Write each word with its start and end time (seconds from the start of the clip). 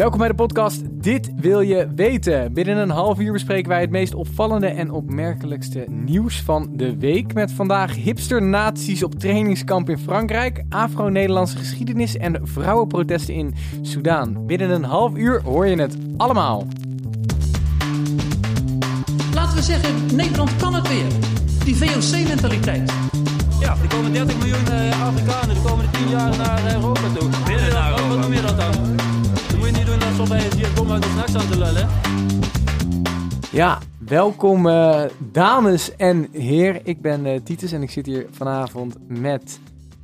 Welkom 0.00 0.18
bij 0.18 0.28
de 0.28 0.34
podcast 0.34 0.80
Dit 0.90 1.30
wil 1.36 1.60
je 1.60 1.88
weten. 1.94 2.52
Binnen 2.52 2.76
een 2.76 2.90
half 2.90 3.18
uur 3.18 3.32
bespreken 3.32 3.68
wij 3.68 3.80
het 3.80 3.90
meest 3.90 4.14
opvallende 4.14 4.66
en 4.66 4.90
opmerkelijkste 4.90 5.84
nieuws 5.88 6.42
van 6.42 6.68
de 6.72 6.98
week. 6.98 7.34
Met 7.34 7.52
vandaag 7.52 7.94
hipster-naties 7.94 9.02
op 9.02 9.14
trainingskamp 9.14 9.90
in 9.90 9.98
Frankrijk, 9.98 10.62
Afro-Nederlandse 10.68 11.56
geschiedenis 11.56 12.16
en 12.16 12.40
vrouwenprotesten 12.42 13.34
in 13.34 13.54
Sudaan. 13.82 14.46
Binnen 14.46 14.70
een 14.70 14.84
half 14.84 15.16
uur 15.16 15.42
hoor 15.42 15.66
je 15.66 15.76
het 15.76 15.96
allemaal. 16.16 16.66
Laten 19.34 19.56
we 19.56 19.62
zeggen, 19.62 20.16
Nederland 20.16 20.56
kan 20.56 20.74
het 20.74 20.88
weer. 20.88 21.08
Die 21.64 21.76
VOC-mentaliteit. 21.76 22.92
Ja, 23.60 23.76
er 23.82 23.88
komen 23.88 24.12
30 24.12 24.38
miljoen 24.38 24.66
eh, 24.66 25.02
Afrikanen 25.06 25.54
de 25.54 25.60
komende 25.60 25.90
10 25.90 26.08
jaar 26.08 26.36
naar 26.36 26.64
eh, 26.64 26.74
Europa 26.74 27.08
toe. 27.18 27.28
Willen 27.44 27.72
naar 27.72 27.90
Europa. 27.90 28.08
Wat 28.08 28.18
noem 28.18 28.32
je 28.32 28.40
dat? 28.40 28.56
Dan 28.56 28.99
alsof 30.20 30.54
hier 30.54 30.68
komen 30.74 30.92
uit 30.92 31.02
de 31.02 31.08
snacks 31.08 31.34
aan 31.34 31.50
te 31.50 31.58
lullen. 31.58 31.88
Ja, 33.52 33.78
welkom 33.98 34.68
eh, 34.68 35.02
dames 35.18 35.96
en 35.96 36.28
heren. 36.32 36.80
Ik 36.84 37.00
ben 37.00 37.26
eh, 37.26 37.40
Titus 37.44 37.72
en 37.72 37.82
ik 37.82 37.90
zit 37.90 38.06
hier 38.06 38.26
vanavond 38.30 38.96
met 39.08 39.60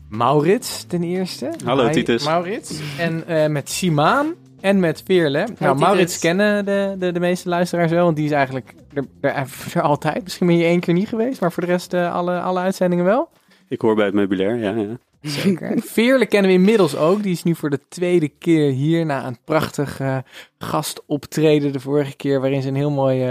Maurits 0.08 0.84
ten 0.84 1.02
eerste. 1.02 1.50
Hallo, 1.64 1.86
Hi, 1.86 1.92
Titus. 1.92 2.24
Maurits. 2.24 2.80
En 2.98 3.26
eh, 3.26 3.48
met 3.48 3.70
Simaan 3.70 4.34
en 4.60 4.80
met 4.80 5.02
Veerle. 5.04 5.38
nou, 5.38 5.54
Titus. 5.54 5.80
Maurits 5.80 6.18
kennen 6.18 6.64
de, 6.64 6.94
de, 6.98 7.12
de 7.12 7.20
meeste 7.20 7.48
luisteraars 7.48 7.90
wel, 7.90 8.04
want 8.04 8.16
die 8.16 8.24
is 8.24 8.30
eigenlijk 8.30 8.74
er, 8.94 9.04
er, 9.20 9.48
er 9.74 9.82
altijd. 9.82 10.22
Misschien 10.22 10.46
ben 10.46 10.56
je 10.56 10.64
één 10.64 10.80
keer 10.80 10.94
niet 10.94 11.08
geweest, 11.08 11.40
maar 11.40 11.52
voor 11.52 11.62
de 11.62 11.68
rest 11.68 11.92
eh, 11.92 12.14
alle, 12.14 12.40
alle 12.40 12.60
uitzendingen 12.60 13.04
wel. 13.04 13.28
Ik 13.68 13.80
hoor 13.80 13.94
bij 13.94 14.04
het 14.04 14.14
meubilair, 14.14 14.56
ja. 14.56 14.70
ja. 14.70 14.98
Zeker. 15.28 15.82
Veerle 15.84 16.26
kennen 16.26 16.50
we 16.50 16.56
inmiddels 16.56 16.96
ook. 16.96 17.22
Die 17.22 17.32
is 17.32 17.42
nu 17.42 17.54
voor 17.54 17.70
de 17.70 17.80
tweede 17.88 18.28
keer 18.28 18.70
hier 18.70 19.06
na 19.06 19.26
een 19.26 19.38
prachtig 19.44 20.00
eh, 20.00 20.18
gastoptreden 20.58 21.72
de 21.72 21.80
vorige 21.80 22.16
keer, 22.16 22.40
waarin 22.40 22.62
ze 22.62 22.68
een 22.68 22.74
heel 22.74 22.90
mooi 22.90 23.22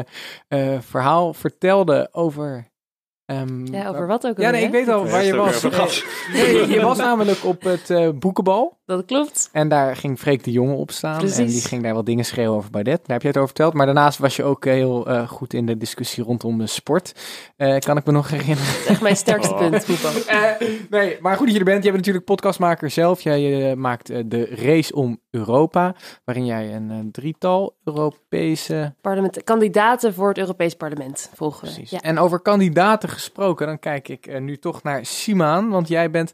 eh, 0.47 0.73
eh, 0.73 0.81
verhaal 0.81 1.34
vertelde 1.34 2.09
over. 2.11 2.73
Ehm, 3.26 3.73
Ja, 3.73 3.88
over 3.90 4.08
wat 4.08 4.28
ook 4.28 4.38
Ja, 4.38 4.50
nee, 4.50 4.64
ik 4.64 4.72
weet 4.72 4.88
al 4.88 5.08
waar 5.08 5.23
je 5.23 5.36
was. 5.36 5.64
Eh, 5.64 5.86
nee, 6.34 6.68
je 6.68 6.81
was 6.81 6.98
namelijk 6.98 7.45
op 7.45 7.62
het 7.64 7.90
eh, 7.90 8.09
boekenbal. 8.20 8.78
Dat 8.86 9.06
klopt. 9.06 9.50
En 9.52 9.68
daar 9.70 9.95
ging 9.95 10.20
Freek 10.20 10.44
de 10.44 10.52
Jonge 10.52 10.73
op 10.73 10.92
staan. 10.92 11.18
Precies. 11.18 11.38
En 11.38 11.46
die 11.46 11.62
ging 11.62 11.84
daar 11.84 11.94
wat 11.94 12.06
dingen 12.06 12.26
schreeuwen 12.26 12.58
over 12.58 12.70
Baudet. 12.72 12.98
Daar 12.98 13.12
heb 13.14 13.22
je 13.22 13.28
het 13.28 13.38
over 13.38 13.50
verteld. 13.50 13.73
Maar 13.73 13.86
daarnaast 13.86 14.20
was 14.20 14.36
je 14.36 14.44
ook 14.44 14.66
heel 14.66 15.08
eh, 15.08 15.28
goed 15.28 15.53
in 15.53 15.66
de 15.66 15.78
discussie 15.78 16.23
rondom 16.23 16.58
de 16.58 16.68
sport. 16.68 17.14
Eh, 17.58 17.78
kan 17.80 17.98
ik 17.98 18.06
me 18.06 18.12
nog 18.12 18.30
herinneren. 18.30 18.73
Echt 18.88 19.02
mijn 19.02 19.16
sterkste 19.16 19.53
Oh. 19.53 19.59
punt, 19.59 19.86
voetbal. 19.86 20.12
Eh, 20.36 20.68
nee, 20.90 21.18
maar 21.22 21.36
goed 21.38 21.46
dat 21.46 21.53
je 21.53 21.59
er 21.59 21.66
bent. 21.66 21.84
Jij 21.84 21.92
bent 21.92 21.98
natuurlijk 22.06 22.26
podcastmaker 22.26 22.90
zelf. 22.90 23.22
Jij 23.22 23.70
eh, 23.72 23.76
maakt 23.78 24.09
eh, 24.09 24.20
de 24.26 24.46
race 24.46 24.96
om 24.96 25.20
Europa. 25.30 25.96
Waarin 26.26 26.46
jij 26.46 26.73
een 26.76 26.92
eh, 26.92 26.98
drietal 27.12 27.76
Europese... 27.84 28.94
Parlement, 29.02 29.44
kandidaten 29.44 30.14
voor 30.14 30.28
het 30.28 30.38
Europees 30.38 30.73
Parlement 30.76 31.30
volgen. 31.34 31.68
we. 31.68 31.73
Precies. 31.73 31.90
Ja. 31.92 32.00
En 32.00 32.18
over 32.20 32.40
kandidaten 32.40 33.09
gesproken, 33.16 33.67
dan 33.67 33.80
kijk 33.80 34.08
ik 34.08 34.27
eh, 34.27 34.41
nu 34.41 34.58
toch 34.58 34.83
naar 34.83 35.05
Simaan. 35.05 35.69
Want 35.69 35.88
jij 35.88 36.11
bent 36.11 36.31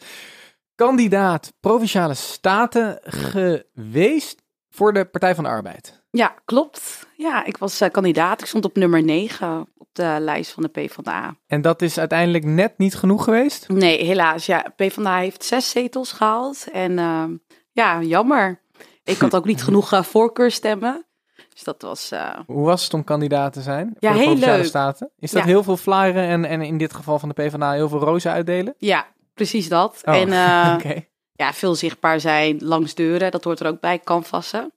kandidaat 0.75 1.53
Provinciale 1.59 2.13
Staten 2.13 2.99
geweest 3.03 4.41
voor 4.69 4.93
de 4.93 5.05
Partij 5.05 5.35
van 5.35 5.43
de 5.43 5.49
Arbeid. 5.49 6.03
Ja, 6.11 6.35
klopt. 6.45 7.07
Ja, 7.17 7.45
ik 7.45 7.57
was 7.57 7.81
eh, 7.81 7.89
kandidaat. 7.89 8.41
Ik 8.41 8.47
stond 8.47 8.65
op 8.65 8.75
nummer 8.75 9.03
9 9.03 9.67
op 9.77 9.87
de 9.91 10.17
lijst 10.19 10.51
van 10.51 10.63
de 10.63 10.69
PvdA. 10.69 11.35
En 11.47 11.61
dat 11.61 11.81
is 11.81 11.97
uiteindelijk 11.97 12.43
net 12.43 12.77
niet 12.77 12.95
genoeg 12.95 13.23
geweest. 13.23 13.67
Nee, 13.67 14.03
helaas. 14.03 14.45
Ja, 14.45 14.73
PvdA 14.75 15.17
heeft 15.17 15.43
zes 15.43 15.69
zetels 15.69 16.11
gehaald. 16.11 16.67
En 16.71 16.99
eh, 16.99 17.23
ja, 17.71 18.01
jammer. 18.01 18.61
Ik 19.03 19.17
had 19.17 19.35
ook 19.35 19.45
niet 19.45 19.63
genoeg 19.67 19.93
uh, 19.93 20.03
voorkeurstemmen. 20.03 21.05
Dus 21.53 21.63
dat 21.63 21.81
was... 21.81 22.11
uh, 22.13 22.29
Hoe 22.45 22.65
was 22.65 22.83
het 22.83 22.93
om 22.93 23.03
kandidaat 23.03 23.53
te 23.53 23.61
zijn? 23.61 23.95
Ja, 23.99 24.09
voor 24.09 24.11
de 24.11 24.17
heel 24.17 24.25
Provinciale 24.25 24.57
leuk. 24.57 24.67
Staten? 24.67 25.09
Is 25.19 25.31
dat 25.31 25.41
Ja. 25.41 25.47
heel 25.47 25.63
veel 25.63 25.77
flyeren 25.77 26.27
en, 26.27 26.45
en 26.45 26.61
in 26.61 26.77
dit 26.77 26.93
geval 26.93 27.19
van 27.19 27.29
de 27.29 27.35
PvdA 27.35 27.71
heel 27.71 27.89
veel 27.89 27.99
rozen 27.99 28.31
uitdelen? 28.31 28.73
ja, 28.77 29.05
precies 29.33 29.69
dat. 29.69 30.01
Oh, 30.05 30.15
En 30.15 30.27
uh, 30.27 30.95
ja, 31.35 31.53
veel 31.53 31.75
zichtbaar 31.75 32.19
zijn 32.19 32.57
langs 32.63 32.93
deuren. 32.95 33.31
Dat 33.31 33.43
hoort 33.43 33.59
er 33.59 33.67
ook 33.67 33.79
bij, 33.79 33.99
canvassen. 33.99 34.71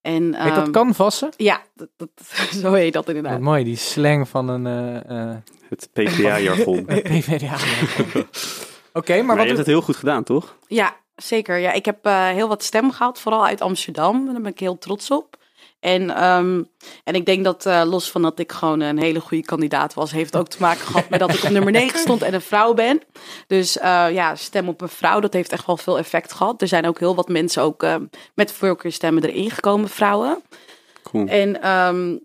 En, 0.00 0.34
Heet 0.34 0.54
dat 0.54 0.62
ehm, 0.62 0.70
canvassen? 0.70 1.28
Ja, 1.36 1.62
dat, 1.74 1.88
dat, 1.96 2.08
zo 2.62 2.72
heet 2.72 2.92
dat 2.92 3.06
Wat 3.06 3.14
inderdaad. 3.14 3.40
mooi, 3.40 3.64
die 3.64 3.76
slang 3.76 4.28
van 4.28 4.48
een 4.48 4.66
eh, 4.66 5.30
eh, 5.30 5.36
Het 5.68 5.88
PvdA-jargon. 5.92 6.84
maar 6.86 7.00
PvdA. 7.00 7.56
Oké, 8.92 9.22
maar 9.22 9.34
je 9.34 9.36
wat... 9.36 9.46
hebt 9.46 9.58
het 9.58 9.66
heel 9.66 9.82
goed 9.82 9.96
gedaan, 9.96 10.22
toch? 10.24 10.56
Ja, 10.66 10.96
zeker. 11.16 11.56
Ja, 11.58 11.72
ik 11.72 11.84
heb 11.84 12.06
eh, 12.06 12.28
heel 12.28 12.48
wat 12.48 12.62
stem 12.62 12.90
gehad, 12.92 13.20
vooral 13.20 13.46
uit 13.46 13.60
Amsterdam. 13.60 14.24
Daar 14.24 14.40
ben 14.40 14.50
ik 14.50 14.58
heel 14.60 14.78
trots 14.78 15.10
op. 15.10 15.36
En, 15.86 16.10
ehm, 16.10 16.62
en 17.04 17.14
ik 17.14 17.26
denk 17.26 17.44
dat 17.44 17.66
eh, 17.66 17.82
los 17.84 18.10
van 18.10 18.22
dat 18.22 18.38
ik 18.38 18.52
gewoon 18.52 18.80
een 18.80 18.98
hele 18.98 19.20
goede 19.20 19.44
kandidaat 19.44 19.94
was, 19.94 20.10
heeft 20.10 20.36
ook 20.36 20.48
te 20.48 20.56
maken 20.60 20.86
gehad 20.86 21.08
met 21.08 21.20
dat 21.20 21.34
ik 21.34 21.44
op 21.44 21.50
nummer 21.50 21.72
9 21.72 21.98
stond 21.98 22.22
en 22.22 22.34
een 22.34 22.40
vrouw 22.40 22.74
ben. 22.74 23.02
Dus 23.46 23.78
eh, 23.78 24.06
ja, 24.12 24.34
stem 24.34 24.68
op 24.68 24.80
een 24.80 24.88
vrouw, 24.88 25.20
dat 25.20 25.32
heeft 25.32 25.52
echt 25.52 25.66
wel 25.66 25.76
veel 25.76 25.98
effect 25.98 26.32
gehad. 26.32 26.62
Er 26.62 26.68
zijn 26.68 26.86
ook 26.86 26.98
heel 26.98 27.14
wat 27.14 27.28
mensen 27.28 27.62
ook 27.62 27.82
eh, 27.82 27.96
met 28.34 28.52
voorkeurstemmen 28.52 29.24
erin 29.24 29.50
gekomen, 29.50 29.88
vrouwen. 29.88 30.42
Cool. 31.02 31.26
En 31.26 31.62
ehm, 31.62 32.16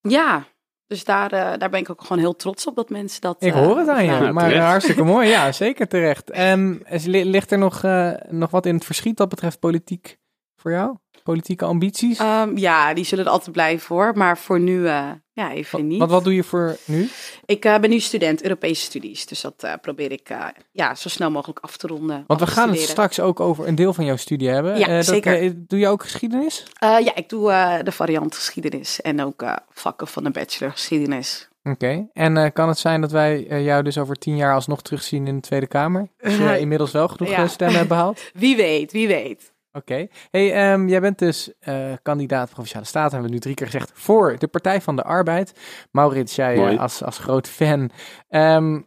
ja, 0.00 0.46
dus 0.92 1.04
daar, 1.04 1.32
eh, 1.32 1.58
daar 1.58 1.70
ben 1.70 1.80
ik 1.80 1.90
ook 1.90 2.00
gewoon 2.00 2.18
heel 2.18 2.36
trots 2.36 2.66
op 2.66 2.76
dat 2.76 2.90
mensen 2.90 3.20
dat. 3.20 3.36
Ik 3.38 3.52
hoor 3.52 3.78
het 3.78 3.88
aan 3.88 4.04
je, 4.04 4.32
maar 4.32 4.48
terecht. 4.48 4.66
hartstikke 4.66 5.02
mooi. 5.02 5.28
Ja, 5.28 5.52
zeker 5.52 5.88
terecht. 5.88 6.30
En 6.30 6.82
ligt 7.04 7.50
er 7.50 7.58
nog, 7.58 7.82
eh, 7.82 8.12
nog 8.28 8.50
wat 8.50 8.66
in 8.66 8.74
het 8.74 8.84
verschiet 8.84 9.18
wat 9.18 9.28
betreft 9.28 9.58
politiek 9.58 10.18
voor 10.56 10.70
jou? 10.70 10.96
Politieke 11.22 11.64
ambities? 11.64 12.18
Ehm, 12.18 12.56
ja, 12.56 12.94
die 12.94 13.04
zullen 13.04 13.24
er 13.24 13.30
altijd 13.30 13.52
blijven 13.52 13.96
hoor. 13.96 14.12
Maar 14.14 14.38
voor 14.38 14.60
nu, 14.60 14.86
eh, 14.86 15.10
ja, 15.32 15.52
even 15.52 15.86
niet. 15.86 15.98
wat, 15.98 16.10
wat 16.10 16.24
doe 16.24 16.34
je 16.34 16.44
voor 16.44 16.76
nu? 16.84 17.08
Ik 17.44 17.64
eh, 17.64 17.78
ben 17.78 17.90
nu 17.90 17.98
student 17.98 18.42
Europese 18.42 18.82
studies. 18.82 19.26
Dus 19.26 19.40
dat 19.40 19.54
eh, 19.62 19.72
probeer 19.80 20.12
ik 20.12 20.34
ja, 20.72 20.94
zo 20.94 21.08
snel 21.08 21.30
mogelijk 21.30 21.58
af 21.58 21.76
te 21.76 21.86
ronden. 21.86 22.24
Want 22.26 22.40
we 22.40 22.46
gaan 22.46 22.68
het 22.68 22.80
straks 22.80 23.20
ook 23.20 23.40
over 23.40 23.68
een 23.68 23.74
deel 23.74 23.92
van 23.92 24.04
jouw 24.04 24.16
studie 24.16 24.48
hebben. 24.48 24.78
Ja, 24.78 24.86
dat, 24.86 25.04
zeker. 25.04 25.52
doe 25.66 25.78
je 25.78 25.88
ook 25.88 26.02
geschiedenis? 26.02 26.66
Ja, 26.80 27.14
ik 27.14 27.28
doe 27.28 27.80
de 27.82 27.92
variant 27.92 28.34
geschiedenis. 28.34 29.00
En 29.00 29.24
ook 29.24 29.44
vakken 29.70 30.06
van 30.06 30.24
de 30.24 30.30
bachelor 30.30 30.72
geschiedenis. 30.72 31.48
Oké. 31.64 32.08
En 32.12 32.52
kan 32.52 32.68
het 32.68 32.78
zijn 32.78 33.00
dat 33.00 33.10
wij 33.12 33.62
jou 33.62 33.82
dus 33.82 33.98
over 33.98 34.16
tien 34.16 34.36
jaar 34.36 34.54
alsnog 34.54 34.82
terugzien 34.82 35.26
in 35.26 35.34
de 35.34 35.40
Tweede 35.40 35.66
Kamer? 35.66 36.08
Als 36.22 36.36
je 36.36 36.58
inmiddels 36.58 36.90
wel 36.90 37.08
genoeg 37.08 37.28
Ja. 37.30 37.46
stemmen 37.46 37.76
hebt 37.76 37.88
behaald? 37.88 38.30
Wie 38.34 38.56
weet, 38.56 38.92
wie 38.92 39.06
weet. 39.06 39.51
Oké. 39.72 40.06
Hey, 40.30 40.52
ehm, 40.52 40.88
jij 40.88 41.00
bent 41.00 41.18
dus 41.18 41.52
eh, 41.58 41.92
kandidaat 42.02 42.50
Provinciale 42.50 42.86
Staten, 42.86 43.10
hebben 43.10 43.28
we 43.28 43.34
nu 43.34 43.40
drie 43.40 43.54
keer 43.54 43.66
gezegd, 43.66 43.90
voor 43.94 44.38
de 44.38 44.46
Partij 44.48 44.80
van 44.80 44.96
de 44.96 45.02
Arbeid. 45.02 45.52
Maurits, 45.90 46.34
jij 46.36 46.56
Mooi. 46.56 46.74
eh, 46.74 46.80
als, 46.80 47.02
als 47.02 47.18
groot 47.18 47.48
fan, 47.48 47.90
ehm, 48.28 48.80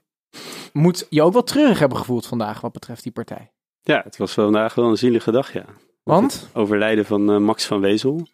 moet 0.73 1.07
je 1.09 1.21
ook 1.21 1.33
wel 1.33 1.43
treurig 1.43 1.79
hebben 1.79 1.97
gevoeld 1.97 2.27
vandaag 2.27 2.61
wat 2.61 2.71
betreft 2.71 3.03
die 3.03 3.11
partij. 3.11 3.51
Ja, 3.81 4.01
het 4.03 4.17
was 4.17 4.33
vandaag 4.33 4.73
wel 4.75 4.89
een 4.89 4.97
zielige 4.97 5.31
dag, 5.31 5.53
ja. 5.53 5.65
Want? 6.03 6.33
Het 6.33 6.49
overlijden 6.53 7.05
van 7.05 7.31
eh, 7.31 7.37
Max 7.37 7.65
van 7.65 7.79
Wezel. 7.79 8.27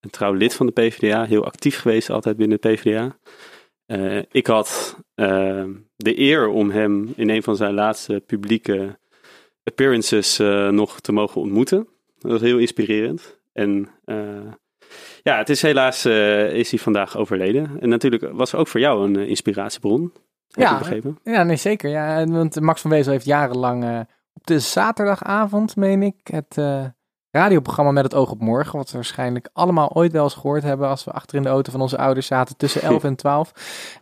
Een 0.00 0.10
trouw 0.10 0.32
lid 0.32 0.54
van 0.54 0.66
de 0.66 0.72
PvdA. 0.72 1.24
Heel 1.24 1.44
actief 1.44 1.80
geweest 1.80 2.10
altijd 2.10 2.36
binnen 2.36 2.58
de 2.60 2.68
PvdA. 2.68 3.16
Ik 4.30 4.46
had 4.46 4.96
eh, 5.14 5.64
de 5.96 6.18
eer 6.18 6.48
om 6.48 6.70
hem 6.70 7.12
in 7.16 7.30
een 7.30 7.42
van 7.42 7.56
zijn 7.56 7.74
laatste 7.74 8.22
publieke 8.26 8.98
appearances 9.68 10.38
eh, 10.38 10.68
nog 10.68 11.00
te 11.00 11.12
mogen 11.12 11.40
ontmoeten. 11.40 11.88
Dat 12.18 12.30
was 12.30 12.40
heel 12.40 12.58
inspirerend. 12.58 13.38
En 13.52 13.88
eh, 14.04 14.16
ja, 15.22 15.38
het 15.38 15.48
is 15.48 15.62
helaas 15.62 16.04
eh, 16.04 16.52
is 16.52 16.70
hij 16.70 16.78
vandaag 16.78 17.16
overleden. 17.16 17.70
En 17.80 17.88
natuurlijk 17.88 18.32
was 18.32 18.54
ook 18.54 18.68
voor 18.68 18.80
jou 18.80 19.04
een 19.04 19.28
inspiratiebron. 19.28 20.12
Heb 20.48 20.64
Ja. 20.64 20.72
ik 20.72 20.78
begrepen. 20.78 21.18
Ja, 21.24 21.42
nee, 21.42 21.56
zeker. 21.56 21.90
Ja, 21.90 22.26
want 22.26 22.60
Max 22.60 22.80
van 22.80 22.90
Wezel 22.90 23.12
heeft 23.12 23.24
jarenlang 23.24 24.06
op 24.32 24.46
de 24.46 24.58
zaterdagavond, 24.58 25.76
meen 25.76 26.02
ik, 26.02 26.16
het 26.22 26.56
radioprogramma 27.30 27.92
Met 27.92 28.04
het 28.04 28.14
Oog 28.14 28.30
op 28.30 28.40
Morgen, 28.40 28.76
wat 28.78 28.90
we 28.90 28.96
waarschijnlijk 28.96 29.48
allemaal 29.52 29.90
ooit 29.94 30.12
wel 30.12 30.24
eens 30.24 30.34
gehoord 30.34 30.62
hebben 30.62 30.88
als 30.88 31.04
we 31.04 31.10
achter 31.10 31.36
in 31.36 31.42
de 31.42 31.48
auto 31.48 31.72
van 31.72 31.80
onze 31.80 31.98
ouders 31.98 32.26
zaten 32.26 32.56
tussen 32.56 32.82
11 32.82 33.04
en 33.04 33.16
12, 33.16 33.52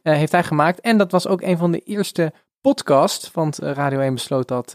eh, 0.03 0.15
heeft 0.15 0.33
hij 0.33 0.45
gemaakt. 0.45 0.81
En 0.81 0.99
dat 0.99 1.11
was 1.11 1.27
ook 1.27 1.43
een 1.43 1.59
van 1.59 1.71
de 1.73 1.79
eerste 1.79 2.33
podcasts, 2.61 3.31
want 3.33 3.59
Radio 3.59 4.01
1 4.01 4.15
besloot 4.15 4.49
dat 4.49 4.75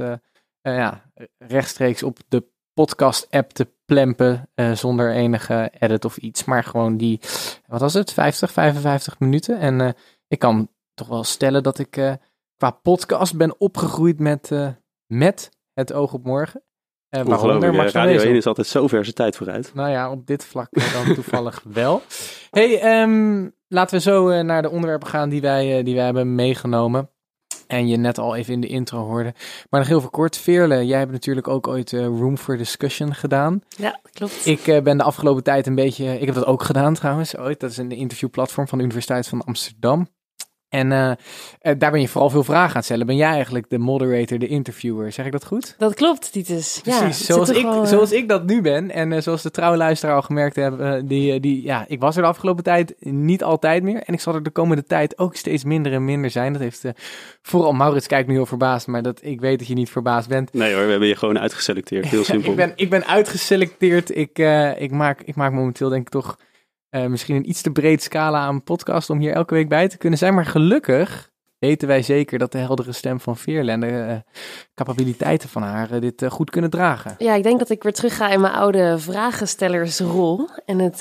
eh, 0.62 0.76
ja, 0.76 1.12
rechtstreeks 1.38 2.04
op 2.04 2.18
de 2.28 2.44
podcast-app 2.74 3.52
te 3.52 3.68
plempen 3.86 4.50
eh, 4.54 4.72
zonder 4.72 5.14
enige 5.14 5.72
edit 5.80 6.06
of 6.06 6.18
iets, 6.18 6.44
maar 6.44 6.64
gewoon 6.64 6.98
die, 6.98 7.20
wat 7.68 7.80
was 7.80 7.94
het, 7.94 8.14
50, 8.14 8.52
55 8.52 9.20
minuten. 9.20 9.60
En 9.60 9.82
eh, 9.82 9.90
ik 10.28 10.40
kan 10.40 10.70
toch 10.94 11.08
wel 11.08 11.24
stellen 11.24 11.64
dat 11.64 11.80
ik 11.80 12.18
qua 12.58 12.72
podcast 12.72 13.38
ben 13.38 13.60
opgegroeid 13.60 14.20
met, 14.20 14.52
met 15.06 15.50
het 15.74 15.94
oog 15.94 16.14
op 16.14 16.24
morgen. 16.24 16.64
Waaronder 17.10 17.38
Ongelooflijk. 17.38 17.76
Max 17.76 17.92
Radio 17.92 18.12
Wezel. 18.12 18.28
1 18.28 18.36
is 18.36 18.46
altijd 18.46 18.68
zo 18.68 18.88
ver 18.88 19.04
zijn 19.04 19.16
tijd 19.16 19.36
vooruit. 19.36 19.72
Nou 19.74 19.90
ja, 19.90 20.12
op 20.12 20.28
dit 20.28 20.46
vlak 20.46 20.70
dan 20.94 21.14
toevallig 21.14 21.64
wel. 21.74 22.02
hey, 22.50 22.80
ehm, 22.80 23.50
laten 23.68 23.96
we 23.96 24.02
zo 24.02 24.42
naar 24.42 24.62
de 24.62 24.70
onderwerpen 24.70 25.08
gaan 25.08 25.30
die 25.30 25.42
wij, 25.42 25.84
die 25.84 25.96
wij 25.96 26.06
hebben 26.06 26.36
meegenomen. 26.36 27.10
En 27.72 27.88
je 27.88 27.98
net 27.98 28.18
al 28.18 28.36
even 28.36 28.54
in 28.54 28.62
de 28.62 28.68
intro 28.68 29.06
hoorde. 29.06 29.34
Maar 29.70 29.80
nog 29.80 29.90
heel 29.90 30.00
veel 30.02 30.10
kort. 30.10 30.38
Veerle, 30.38 30.86
jij 30.86 31.00
hebt 31.00 31.12
natuurlijk 31.12 31.48
ook 31.48 31.68
ooit 31.68 31.94
eh, 31.94 32.06
Room 32.06 32.38
for 32.38 32.58
Discussion 32.58 33.16
gedaan. 33.16 33.62
Ja, 33.78 34.00
klopt. 34.14 34.46
Ik 34.46 34.68
eh, 34.68 34.82
ben 34.82 34.98
de 34.98 35.04
afgelopen 35.04 35.44
tijd 35.44 35.68
een 35.68 35.76
beetje... 35.76 36.20
Ik 36.20 36.26
heb 36.26 36.36
dat 36.36 36.46
ook 36.46 36.64
gedaan 36.64 36.94
trouwens 36.94 37.38
ooit. 37.38 37.60
Dat 37.60 37.72
is 37.72 37.78
een 37.78 37.92
interviewplatform 37.92 38.68
van 38.68 38.78
de 38.78 38.84
Universiteit 38.84 39.28
van 39.28 39.44
Amsterdam. 39.44 40.08
En 40.72 40.92
eh, 40.92 41.12
eh, 41.12 41.18
daar 41.78 41.92
ben 41.92 42.02
je 42.02 42.08
vooral 42.08 42.30
veel 42.30 42.44
vragen 42.44 42.70
aan 42.70 42.76
het 42.76 42.86
stellen. 42.86 43.06
Ben 43.06 43.16
jij 43.16 43.32
eigenlijk 43.32 43.70
de 43.70 43.78
moderator, 43.78 44.40
de 44.40 44.48
interviewer? 44.48 45.12
Zeg 45.12 45.26
ik 45.26 45.32
dat 45.32 45.46
goed? 45.46 45.76
Dat 45.78 45.94
klopt, 45.94 46.32
Titus. 46.32 46.82
Ja, 46.84 47.00
Precies, 47.00 47.18
het 47.18 47.28
zoals, 47.28 47.50
ik, 47.50 47.64
wel, 47.64 47.82
eh, 47.82 47.90
zoals 47.90 48.12
ik 48.12 48.28
dat 48.28 48.46
nu 48.46 48.62
ben. 48.62 48.92
En 48.92 49.14
eh, 49.14 49.22
zoals 49.22 49.42
de 49.42 49.52
trouwe 49.52 49.78
luisteraar 49.78 50.16
al 50.16 50.22
gemerkt 50.22 50.56
hebben. 50.56 51.08
die, 51.08 51.40
die, 51.40 51.64
ja, 51.64 51.86
ik 51.88 52.00
was 52.00 52.16
er 52.16 52.22
de 52.22 52.28
afgelopen 52.28 52.64
tijd 52.64 52.96
niet 53.00 53.44
altijd 53.44 53.84
meer. 53.84 54.04
En 54.04 54.14
ik 54.14 54.20
zal 54.20 54.36
er 54.36 54.44
de 54.44 54.50
komende 54.50 54.84
tijd 54.84 55.18
ook 55.20 55.36
steeds 55.36 55.64
minder 55.64 55.94
en 55.94 56.06
minder 56.06 56.30
zijn. 56.30 56.54
Dat 56.54 56.62
heeft 56.62 56.86
eh, 56.86 56.92
vooral 57.42 57.74
Maurits 57.74 58.08
kijkt 58.08 58.28
nu 58.28 58.34
heel 58.34 58.46
verbaasd. 58.46 58.88
Maar 58.88 59.02
dat, 59.02 59.20
ik 59.24 59.42
weet 59.42 59.60
dat 59.60 59.68
je 59.68 59.74
niet 59.74 59.90
verbaasd 59.90 60.30
bent. 60.30 60.54
Nee 60.54 60.74
hoor, 60.74 60.84
we 60.84 60.90
hebben 60.90 61.08
je 61.08 61.16
gewoon 61.16 61.40
uitgeselecteerd. 61.40 62.06
Heel 62.06 62.24
simpel. 62.34 62.50
ik, 62.50 62.58
ben, 62.58 62.74
ik 62.76 62.90
ben 62.90 63.06
uitgeselecteerd. 63.06 64.16
Ik, 64.16 64.40
eh, 64.40 64.82
ik, 64.82 64.92
maak, 64.92 65.22
ik 65.22 65.36
maak 65.36 65.52
momenteel 65.52 65.90
denk 65.90 66.02
ik 66.02 66.10
toch 66.10 66.38
eh, 66.92 67.06
misschien 67.06 67.36
een 67.36 67.50
iets 67.50 67.62
te 67.62 67.72
breed 67.72 68.04
scala 68.04 68.40
aan 68.40 68.64
podcast 68.64 69.10
om 69.10 69.20
hier 69.20 69.34
elke 69.34 69.54
week 69.54 69.70
bij 69.70 69.88
te 69.88 69.98
kunnen 69.98 70.20
zijn. 70.20 70.34
Maar 70.34 70.46
gelukkig 70.46 71.32
weten 71.60 71.88
wij 71.88 72.02
zeker 72.02 72.40
dat 72.40 72.52
de 72.52 72.58
heldere 72.58 72.92
stem 72.92 73.20
van 73.20 73.38
Veerle 73.38 73.72
en 73.72 73.80
de 73.80 73.88
eh, 73.88 74.16
capabiliteiten 74.76 75.50
van 75.50 75.62
haar 75.62 75.92
eh, 75.92 76.02
dit 76.02 76.26
goed 76.30 76.50
kunnen 76.50 76.70
dragen. 76.70 77.16
Ja, 77.18 77.34
ik 77.34 77.44
denk 77.44 77.60
dat 77.60 77.70
ik 77.70 77.84
weer 77.84 77.94
terug 77.94 78.16
ga 78.16 78.30
in 78.30 78.42
mijn 78.42 78.54
oude 78.54 79.00
vragenstellersrol. 79.00 80.50
En 80.66 80.80
het 80.80 80.98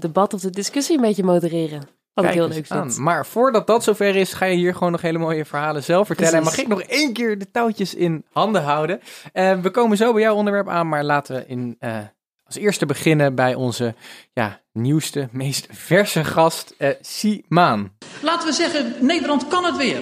debat 0.00 0.34
of 0.34 0.40
de 0.40 0.50
discussie 0.50 0.96
een 0.96 1.02
beetje 1.02 1.24
modereren. 1.24 1.80
Wat 2.14 2.24
ik 2.24 2.30
Kijk 2.30 2.34
heel 2.34 2.44
eens 2.44 2.70
leuk 2.70 2.80
vind. 2.80 2.98
Maar 2.98 3.26
voordat 3.26 3.66
dat 3.66 3.84
zover 3.84 4.16
is, 4.16 4.32
ga 4.32 4.44
je 4.44 4.56
hier 4.56 4.74
gewoon 4.74 4.92
nog 4.92 5.00
hele 5.00 5.18
mooie 5.18 5.44
verhalen 5.44 5.82
zelf 5.82 6.06
vertellen. 6.06 6.34
En 6.34 6.42
mag 6.42 6.58
ik 6.58 6.68
nog 6.68 6.82
één 6.82 7.12
keer 7.12 7.38
de 7.38 7.50
touwtjes 7.50 7.94
in 7.94 8.24
handen 8.30 8.62
houden? 8.62 9.00
We 9.32 9.70
komen 9.72 9.96
zo 9.96 10.12
bij 10.12 10.22
jouw 10.22 10.34
onderwerp 10.34 10.68
aan, 10.68 10.88
maar 10.88 11.04
laten 11.04 11.36
we 11.36 11.46
in, 11.46 11.78
als 12.54 12.62
eerste 12.62 12.86
beginnen 12.86 13.34
bij 13.34 13.54
onze 13.54 13.94
ja, 14.32 14.60
nieuwste, 14.72 15.28
meest 15.30 15.66
verse 15.70 16.24
gast, 16.24 16.74
eh 16.78 16.88
Simaan. 17.00 17.92
Laten 18.20 18.48
we 18.48 18.54
zeggen, 18.54 18.94
Nederland 19.00 19.48
kan 19.48 19.64
het 19.64 19.76
weer. 19.76 20.00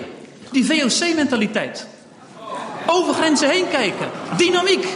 Die 0.52 0.64
VOC-mentaliteit. 0.64 1.86
Over 2.86 3.14
grenzen 3.14 3.50
heen 3.50 3.68
kijken. 3.68 4.10
Dynamiek. 4.36 4.86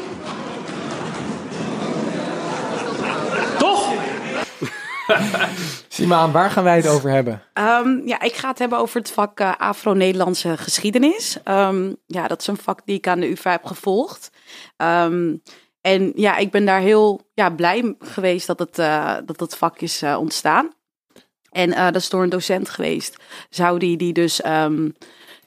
Toch? 3.58 3.92
Simaan, 5.88 6.32
waar 6.32 6.50
gaan 6.50 6.64
wij 6.64 6.76
het 6.76 6.88
over 6.88 7.10
hebben? 7.10 7.42
Ehm, 7.52 8.06
ja, 8.06 8.20
ik 8.20 8.34
ga 8.34 8.48
het 8.48 8.58
hebben 8.58 8.78
over 8.78 8.98
het 8.98 9.10
vak 9.10 9.40
eh, 9.40 9.52
Afro-Nederlandse 9.58 10.56
geschiedenis. 10.56 11.38
Ehm, 11.44 11.92
ja, 12.06 12.28
dat 12.28 12.40
is 12.40 12.46
een 12.46 12.56
vak 12.56 12.80
die 12.84 12.96
ik 12.96 13.08
aan 13.08 13.20
de 13.20 13.30
UvA 13.30 13.50
heb 13.50 13.64
gevolgd. 13.64 14.30
Ehm, 14.76 15.36
en 15.84 16.12
ja, 16.14 16.36
ik 16.36 16.50
ben 16.50 16.64
daar 16.64 16.80
heel 16.80 17.30
ja, 17.34 17.50
blij 17.50 17.94
geweest 17.98 18.46
dat 18.46 18.58
het, 18.58 18.78
eh, 18.78 19.16
dat 19.24 19.40
het 19.40 19.56
vak 19.56 19.80
is 19.80 20.02
eh, 20.02 20.16
ontstaan. 20.18 20.72
En 21.50 21.72
eh, 21.72 21.84
dat 21.84 21.96
is 21.96 22.08
door 22.08 22.22
een 22.22 22.28
docent 22.28 22.68
geweest. 22.68 23.16
Zou 23.50 23.78
die, 23.78 23.96
die 23.96 24.12
dus, 24.12 24.40
ehm, 24.40 24.88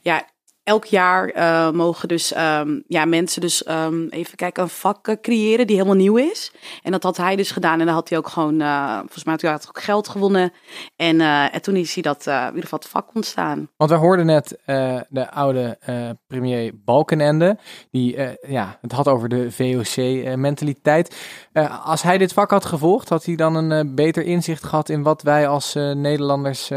ja, 0.00 0.28
elk 0.68 0.84
jaar 0.84 1.28
eh, 1.28 1.70
mogen 1.70 2.08
dus, 2.08 2.32
ehm, 2.32 2.80
ja, 2.86 3.04
mensen 3.04 3.40
dus, 3.40 3.62
ehm, 3.62 4.06
even 4.08 4.36
kijken, 4.36 4.62
een 4.62 4.68
vak 4.68 5.08
eh, 5.08 5.16
creëren 5.20 5.66
die 5.66 5.76
helemaal 5.76 5.96
nieuw 5.96 6.16
is. 6.16 6.52
En 6.82 6.92
dat 6.92 7.02
had 7.02 7.16
hij 7.16 7.36
dus 7.36 7.50
gedaan. 7.50 7.80
En 7.80 7.86
dan 7.86 7.94
had 7.94 8.08
hij 8.08 8.18
ook 8.18 8.28
gewoon, 8.28 8.60
eh, 8.60 8.98
volgens 8.98 9.24
mij 9.24 9.32
had 9.32 9.42
hij 9.42 9.52
ook 9.52 9.82
geld 9.82 10.08
gewonnen. 10.08 10.52
En, 10.96 11.20
en 11.20 11.62
toen 11.62 11.76
is 11.76 11.94
hij 11.94 12.02
dat, 12.02 12.26
in 12.26 12.46
ieder 12.46 12.62
geval 12.62 12.78
het 12.78 12.88
vak 12.88 13.14
ontstaan. 13.14 13.68
Want 13.76 13.90
we 13.90 13.96
hoorden 13.96 14.26
net 14.26 14.58
de 15.08 15.30
oude 15.30 15.78
premier 16.26 16.72
Balkenende, 16.84 17.58
die 17.90 18.16
ja, 18.48 18.78
het 18.80 18.92
had 18.92 19.08
over 19.08 19.28
de 19.28 19.52
VOC-mentaliteit. 19.52 21.16
Als 21.84 22.02
hij 22.02 22.18
dit 22.18 22.32
vak 22.32 22.50
had 22.50 22.64
gevolgd, 22.64 23.08
had 23.08 23.24
hij 23.24 23.36
dan 23.36 23.54
een 23.54 23.94
beter 23.94 24.24
inzicht 24.24 24.64
gehad 24.64 24.88
in 24.88 25.02
wat 25.02 25.22
wij 25.22 25.48
als 25.48 25.74
Nederlanders 25.74 26.68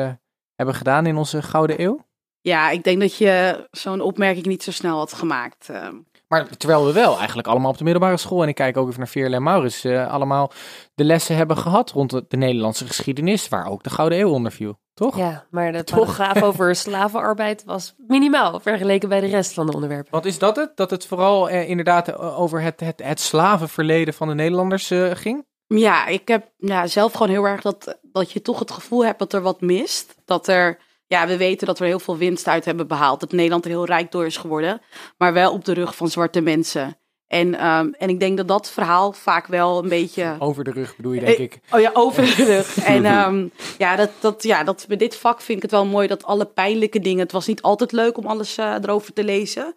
hebben 0.55 0.75
gedaan 0.75 1.05
in 1.05 1.17
onze 1.17 1.41
Gouden 1.41 1.81
Eeuw? 1.81 2.10
Ja, 2.41 2.69
ik 2.69 2.83
denk 2.83 2.99
dat 2.99 3.17
je 3.17 3.67
zo'n 3.71 4.01
opmerking 4.01 4.45
niet 4.45 4.63
zo 4.63 4.71
snel 4.71 4.97
had 4.97 5.13
gemaakt. 5.13 5.69
eh. 5.69 5.87
Maar 6.27 6.57
terwijl 6.57 6.85
we 6.85 6.91
wel 6.93 7.17
eigenlijk 7.17 7.47
allemaal 7.47 7.71
op 7.71 7.77
de 7.77 7.83
middelbare 7.83 8.17
school, 8.17 8.41
en 8.41 8.47
ik 8.47 8.55
kijk 8.55 8.77
ook 8.77 8.87
even 8.87 8.99
naar 8.99 9.07
Veerle 9.07 9.35
en 9.35 9.43
Maurits, 9.43 9.83
eh, 9.83 10.11
allemaal 10.11 10.51
de 10.95 11.03
lessen 11.03 11.35
hebben 11.35 11.57
gehad 11.57 11.91
rond 11.91 12.09
de, 12.09 12.25
de 12.27 12.37
Nederlandse 12.37 12.85
geschiedenis, 12.87 13.49
waar 13.49 13.67
ook 13.67 13.83
de 13.83 13.89
Gouden 13.89 14.19
Eeuw 14.19 14.29
onder 14.29 14.51
viel, 14.51 14.79
toch? 14.93 15.17
Ja, 15.17 15.45
maar 15.49 15.71
de 15.71 15.83
Toch? 15.83 15.99
paragraaf 15.99 16.43
over 16.49 16.75
slavenarbeid 16.75 17.63
was 17.63 17.93
minimaal 18.07 18.59
vergeleken 18.59 19.09
bij 19.09 19.19
de 19.19 19.27
rest 19.27 19.53
van 19.53 19.65
de 19.65 19.73
onderwerpen. 19.73 20.11
Wat 20.11 20.25
is 20.25 20.39
dat 20.39 20.55
het? 20.55 20.71
Dat 20.75 20.89
het 20.89 21.05
vooral 21.05 21.49
eh, 21.49 21.69
inderdaad 21.69 22.17
over 22.17 22.61
het, 22.61 22.79
het, 22.79 23.01
het 23.03 23.19
slavenverleden 23.19 24.13
van 24.13 24.27
de 24.27 24.33
Nederlanders 24.35 24.91
ging? 25.13 25.45
Ja, 25.67 26.07
ik 26.07 26.27
heb 26.27 26.51
ja, 26.57 26.87
zelf 26.87 27.11
gewoon 27.11 27.29
heel 27.29 27.45
erg 27.47 27.61
dat, 27.61 27.99
dat 28.01 28.31
je 28.31 28.41
toch 28.41 28.59
het 28.59 28.71
gevoel 28.71 29.05
hebt 29.05 29.19
dat 29.19 29.33
er 29.33 29.41
wat 29.41 29.61
mist. 29.61 30.15
Dat 30.25 30.47
er, 30.47 30.79
ja, 31.11 31.27
we 31.27 31.37
weten 31.37 31.67
dat 31.67 31.77
we 31.77 31.83
er 31.83 31.89
heel 31.89 31.99
veel 31.99 32.17
winst 32.17 32.47
uit 32.47 32.65
hebben 32.65 32.87
behaald. 32.87 33.19
Dat 33.19 33.31
Nederland 33.31 33.63
er 33.65 33.69
heel 33.71 33.85
rijk 33.85 34.11
door 34.11 34.25
is 34.25 34.37
geworden. 34.37 34.81
Maar 35.17 35.33
wel 35.33 35.51
op 35.51 35.65
de 35.65 35.73
rug 35.73 35.95
van 35.95 36.07
zwarte 36.07 36.41
mensen. 36.41 36.97
En, 37.27 37.55
ehm, 37.55 37.89
en 37.97 38.09
ik 38.09 38.19
denk 38.19 38.37
dat 38.37 38.47
dat 38.47 38.71
verhaal 38.71 39.11
vaak 39.11 39.47
wel 39.47 39.83
een 39.83 39.89
beetje... 39.89 40.35
Over 40.39 40.63
de 40.63 40.71
rug 40.71 40.95
bedoel 40.95 41.11
je, 41.11 41.19
denk 41.19 41.37
Eh, 41.37 41.43
ik. 41.43 41.59
Oh 41.71 41.79
ja, 41.79 41.91
over 41.93 42.23
de 42.35 42.43
rug. 42.43 42.77
En 42.95 43.05
ehm, 43.05 43.47
ja, 43.77 43.95
dat, 43.95 44.09
dat, 44.19 44.43
ja, 44.43 44.63
dat 44.63 44.85
bij 44.87 44.97
dit 44.97 45.15
vak 45.15 45.41
vind 45.41 45.57
ik 45.57 45.61
het 45.63 45.71
wel 45.71 45.85
mooi 45.85 46.07
dat 46.07 46.23
alle 46.23 46.45
pijnlijke 46.45 46.99
dingen. 46.99 47.19
Het 47.19 47.31
was 47.31 47.47
niet 47.47 47.61
altijd 47.61 47.91
leuk 47.91 48.17
om 48.17 48.25
alles 48.25 48.57
eh, 48.57 48.75
erover 48.81 49.13
te 49.13 49.23
lezen. 49.23 49.75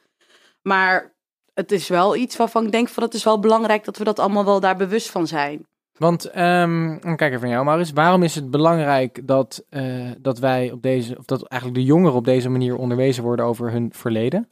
Maar 0.62 1.14
het 1.54 1.72
is 1.72 1.88
wel 1.88 2.16
iets 2.16 2.36
waarvan 2.36 2.64
ik 2.64 2.72
denk 2.72 2.88
van 2.88 3.02
het 3.02 3.14
is 3.14 3.24
wel 3.24 3.40
belangrijk 3.40 3.84
dat 3.84 3.96
we 3.96 4.04
dat 4.04 4.18
allemaal 4.18 4.44
wel 4.44 4.60
daar 4.60 4.76
bewust 4.76 5.10
van 5.10 5.26
zijn. 5.26 5.66
Want, 5.98 6.24
ehm, 6.24 6.98
kijk 7.16 7.32
even 7.32 7.40
naar 7.40 7.50
jou, 7.50 7.64
Maurits. 7.64 7.92
Waarom 7.92 8.22
is 8.22 8.34
het 8.34 8.50
belangrijk 8.50 9.26
dat, 9.26 9.64
eh, 9.68 10.10
dat 10.18 10.38
wij 10.38 10.70
op 10.70 10.82
deze, 10.82 11.18
of 11.18 11.24
dat 11.24 11.46
eigenlijk 11.46 11.80
de 11.80 11.86
jongeren 11.86 12.16
op 12.16 12.24
deze 12.24 12.48
manier 12.48 12.76
onderwezen 12.76 13.22
worden 13.22 13.44
over 13.44 13.70
hun 13.70 13.92
verleden? 13.92 14.48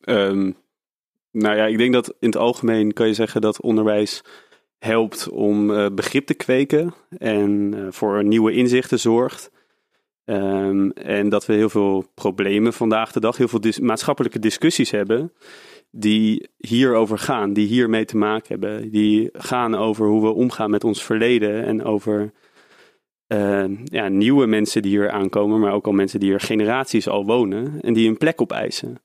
Ehm, 0.00 0.52
nou 1.30 1.56
ja, 1.56 1.66
ik 1.66 1.78
denk 1.78 1.92
dat 1.92 2.08
in 2.08 2.28
het 2.28 2.36
algemeen 2.36 2.92
kan 2.92 3.06
je 3.06 3.14
zeggen 3.14 3.40
dat 3.40 3.60
onderwijs 3.60 4.22
helpt 4.78 5.28
om 5.28 5.74
eh, 5.74 5.86
begrip 5.92 6.26
te 6.26 6.34
kweken 6.34 6.94
en 7.18 7.74
eh, 7.74 7.86
voor 7.90 8.24
nieuwe 8.24 8.52
inzichten 8.52 8.98
zorgt. 8.98 9.50
Ehm, 10.24 10.90
en 10.90 11.28
dat 11.28 11.46
we 11.46 11.52
heel 11.52 11.68
veel 11.68 12.06
problemen 12.14 12.72
vandaag 12.72 13.12
de 13.12 13.20
dag, 13.20 13.36
heel 13.36 13.48
veel 13.48 13.60
maatschappelijke 13.80 14.38
discussies 14.38 14.90
hebben 14.90 15.32
die 15.90 16.48
hierover 16.56 17.18
gaan, 17.18 17.52
die 17.52 17.66
hiermee 17.66 18.04
te 18.04 18.16
maken 18.16 18.48
hebben. 18.48 18.90
Die 18.90 19.28
gaan 19.32 19.74
over 19.74 20.06
hoe 20.06 20.22
we 20.22 20.32
omgaan 20.32 20.70
met 20.70 20.84
ons 20.84 21.04
verleden 21.04 21.64
en 21.64 21.84
over 21.84 22.32
eh, 23.26 23.64
ja, 23.84 24.08
nieuwe 24.08 24.46
mensen 24.46 24.82
die 24.82 24.90
hier 24.90 25.10
aankomen, 25.10 25.60
maar 25.60 25.72
ook 25.72 25.86
al 25.86 25.92
mensen 25.92 26.20
die 26.20 26.32
er 26.32 26.40
generaties 26.40 27.08
al 27.08 27.24
wonen 27.24 27.80
en 27.80 27.92
die 27.92 28.08
een 28.08 28.18
plek 28.18 28.40
opeisen. 28.40 29.02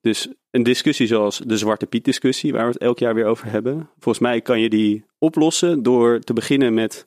Dus 0.00 0.28
een 0.50 0.62
discussie 0.62 1.06
zoals 1.06 1.38
de 1.38 1.56
Zwarte 1.56 1.86
Piet 1.86 2.04
discussie, 2.04 2.52
waar 2.52 2.66
we 2.66 2.72
het 2.72 2.78
elk 2.78 2.98
jaar 2.98 3.14
weer 3.14 3.24
over 3.24 3.50
hebben. 3.50 3.90
Volgens 3.98 4.18
mij 4.18 4.40
kan 4.40 4.60
je 4.60 4.68
die 4.68 5.04
oplossen 5.18 5.82
door 5.82 6.20
te 6.20 6.32
beginnen 6.32 6.74
met, 6.74 7.06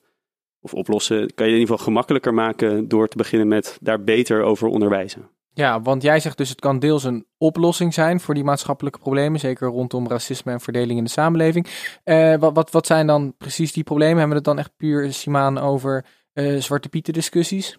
of 0.60 0.74
oplossen, 0.74 1.18
kan 1.18 1.46
je 1.46 1.52
in 1.54 1.60
ieder 1.60 1.68
geval 1.68 1.86
gemakkelijker 1.86 2.34
maken 2.34 2.88
door 2.88 3.08
te 3.08 3.18
beginnen 3.18 3.48
met 3.48 3.78
daar 3.82 4.04
beter 4.04 4.42
over 4.42 4.68
onderwijzen. 4.68 5.30
Ja, 5.60 5.82
want 5.82 6.02
jij 6.02 6.20
zegt 6.20 6.38
dus 6.38 6.50
het 6.50 6.60
kan 6.60 6.80
deels 6.80 7.04
een 7.04 7.26
oplossing 7.38 7.94
zijn 7.94 8.20
voor 8.20 8.34
die 8.34 8.44
maatschappelijke 8.44 9.00
problemen, 9.00 9.40
zeker 9.40 9.68
rondom 9.68 10.08
racisme 10.08 10.52
en 10.52 10.60
verdeling 10.60 10.98
in 10.98 11.04
de 11.04 11.10
samenleving. 11.10 11.68
Eh, 12.04 12.36
wat, 12.36 12.54
wat, 12.54 12.72
wat 12.72 12.86
zijn 12.86 13.08
dan 13.08 13.34
precies 13.38 13.74
die 13.74 13.84
problemen? 13.84 14.18
Hebben 14.18 14.30
we 14.30 14.36
het 14.36 14.56
dan 14.56 14.60
echt 14.60 14.72
puur, 14.78 15.14
Simaan, 15.14 15.58
over 15.58 16.06
eh, 16.34 16.62
Zwarte 16.62 16.90
Pieten 16.90 17.14
discussies? 17.14 17.78